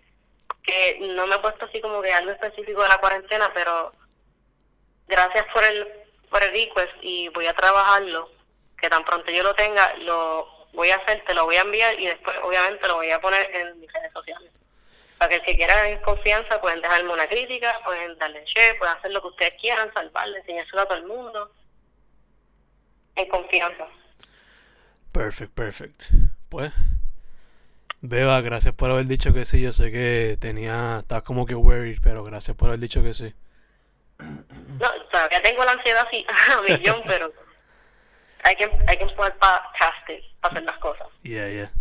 Que 0.62 0.99
no 1.15 1.27
me 1.27 1.35
he 1.35 1.38
puesto 1.41 1.67
así 1.67 1.81
como 1.81 2.01
que 2.01 2.12
algo 2.12 2.31
específico 2.31 2.83
de 2.83 2.88
la 2.88 2.99
cuarentena, 2.99 3.51
pero 3.53 3.93
gracias 5.09 5.45
por 5.53 5.65
el 5.65 5.87
por 6.31 6.43
el 6.43 6.51
request 6.53 6.93
y 7.03 7.29
voy 7.29 7.47
a 7.47 7.53
trabajarlo. 7.53 8.31
Que 8.83 8.90
tan 8.90 9.05
pronto 9.05 9.31
yo 9.31 9.45
lo 9.45 9.55
tenga, 9.55 9.95
lo 9.99 10.49
voy 10.73 10.90
a 10.90 10.97
hacer, 10.97 11.23
te 11.25 11.35
lo 11.35 11.45
voy 11.45 11.57
a 11.57 11.61
enviar 11.62 11.99
y 11.99 12.07
después 12.07 12.37
obviamente 12.42 12.87
lo 12.88 12.97
voy 12.97 13.11
a 13.11 13.21
poner 13.21 13.49
en 13.55 13.79
mis 13.81 13.90
redes 13.92 14.12
sociales. 14.12 14.51
Para 15.18 15.31
que 15.31 15.47
si 15.47 15.57
quieran 15.57 15.87
en 15.87 16.01
confianza 16.01 16.61
pueden 16.61 16.83
dejarme 16.83 17.12
una 17.12 17.29
crítica, 17.29 17.81
pueden 17.85 18.18
darle 18.18 18.45
share, 18.45 18.77
pueden 18.79 18.97
hacer 18.97 19.12
lo 19.12 19.23
que 19.23 19.29
ustedes 19.29 19.55
quieran, 19.61 19.92
salvarle, 19.95 20.38
enseñárselo 20.40 20.83
a 20.83 20.87
todo 20.87 20.99
el 20.99 21.07
mundo. 21.07 21.53
En 23.14 23.29
confianza. 23.29 23.87
Perfect, 25.12 25.55
perfect. 25.55 26.03
Pues, 26.49 26.73
Beba, 28.01 28.40
gracias 28.40 28.75
por 28.75 28.90
haber 28.90 29.07
dicho 29.07 29.33
que 29.33 29.45
sí. 29.45 29.62
Yo 29.62 29.73
sé 29.73 29.92
que 29.92 30.37
tenía, 30.40 30.99
estás 31.03 31.23
como 31.23 31.47
que 31.47 31.55
worried, 31.55 32.01
pero 32.03 32.25
gracias 32.25 32.57
por 32.57 32.68
haber 32.68 32.81
dicho 32.81 33.01
que 33.01 33.14
sí. 33.14 33.33
No, 34.18 34.90
todavía 35.11 35.40
tengo 35.40 35.64
la 35.64 35.73
ansiedad 35.73 36.05
así 36.07 36.27
a 36.53 36.62
millón, 36.62 37.03
pero 37.07 37.33
hay 38.42 38.57
que, 38.57 38.70
hay 38.87 38.96
que 38.98 39.07
poder 39.14 39.37
para 39.38 39.70
hacer 39.78 40.62
las 40.62 40.78
cosas. 40.78 41.07
Yeah, 41.22 41.48
yeah. 41.48 41.72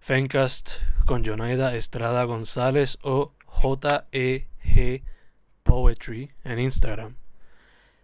Fencast 0.00 0.80
con 1.06 1.24
Jonaida 1.24 1.74
Estrada 1.74 2.24
González 2.24 2.98
o 3.02 3.32
J-E-G 3.46 5.02
Poetry 5.62 6.32
en 6.44 6.58
Instagram. 6.58 7.16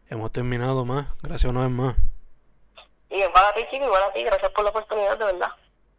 Hemos 0.09 0.33
terminado 0.33 0.85
más. 0.85 1.07
Gracias 1.23 1.51
una 1.51 1.63
vez 1.63 1.71
más. 1.71 1.97
Y 3.11 3.17
igual 3.17 3.45
a 3.45 3.55
ti, 3.55 3.63
chico, 3.71 3.85
igual 3.85 4.03
a 4.03 4.13
ti. 4.13 4.23
Gracias 4.23 4.51
por 4.53 4.65
la 4.65 4.71
oportunidad, 4.71 5.19
de 5.19 5.25
verdad. 5.25 5.51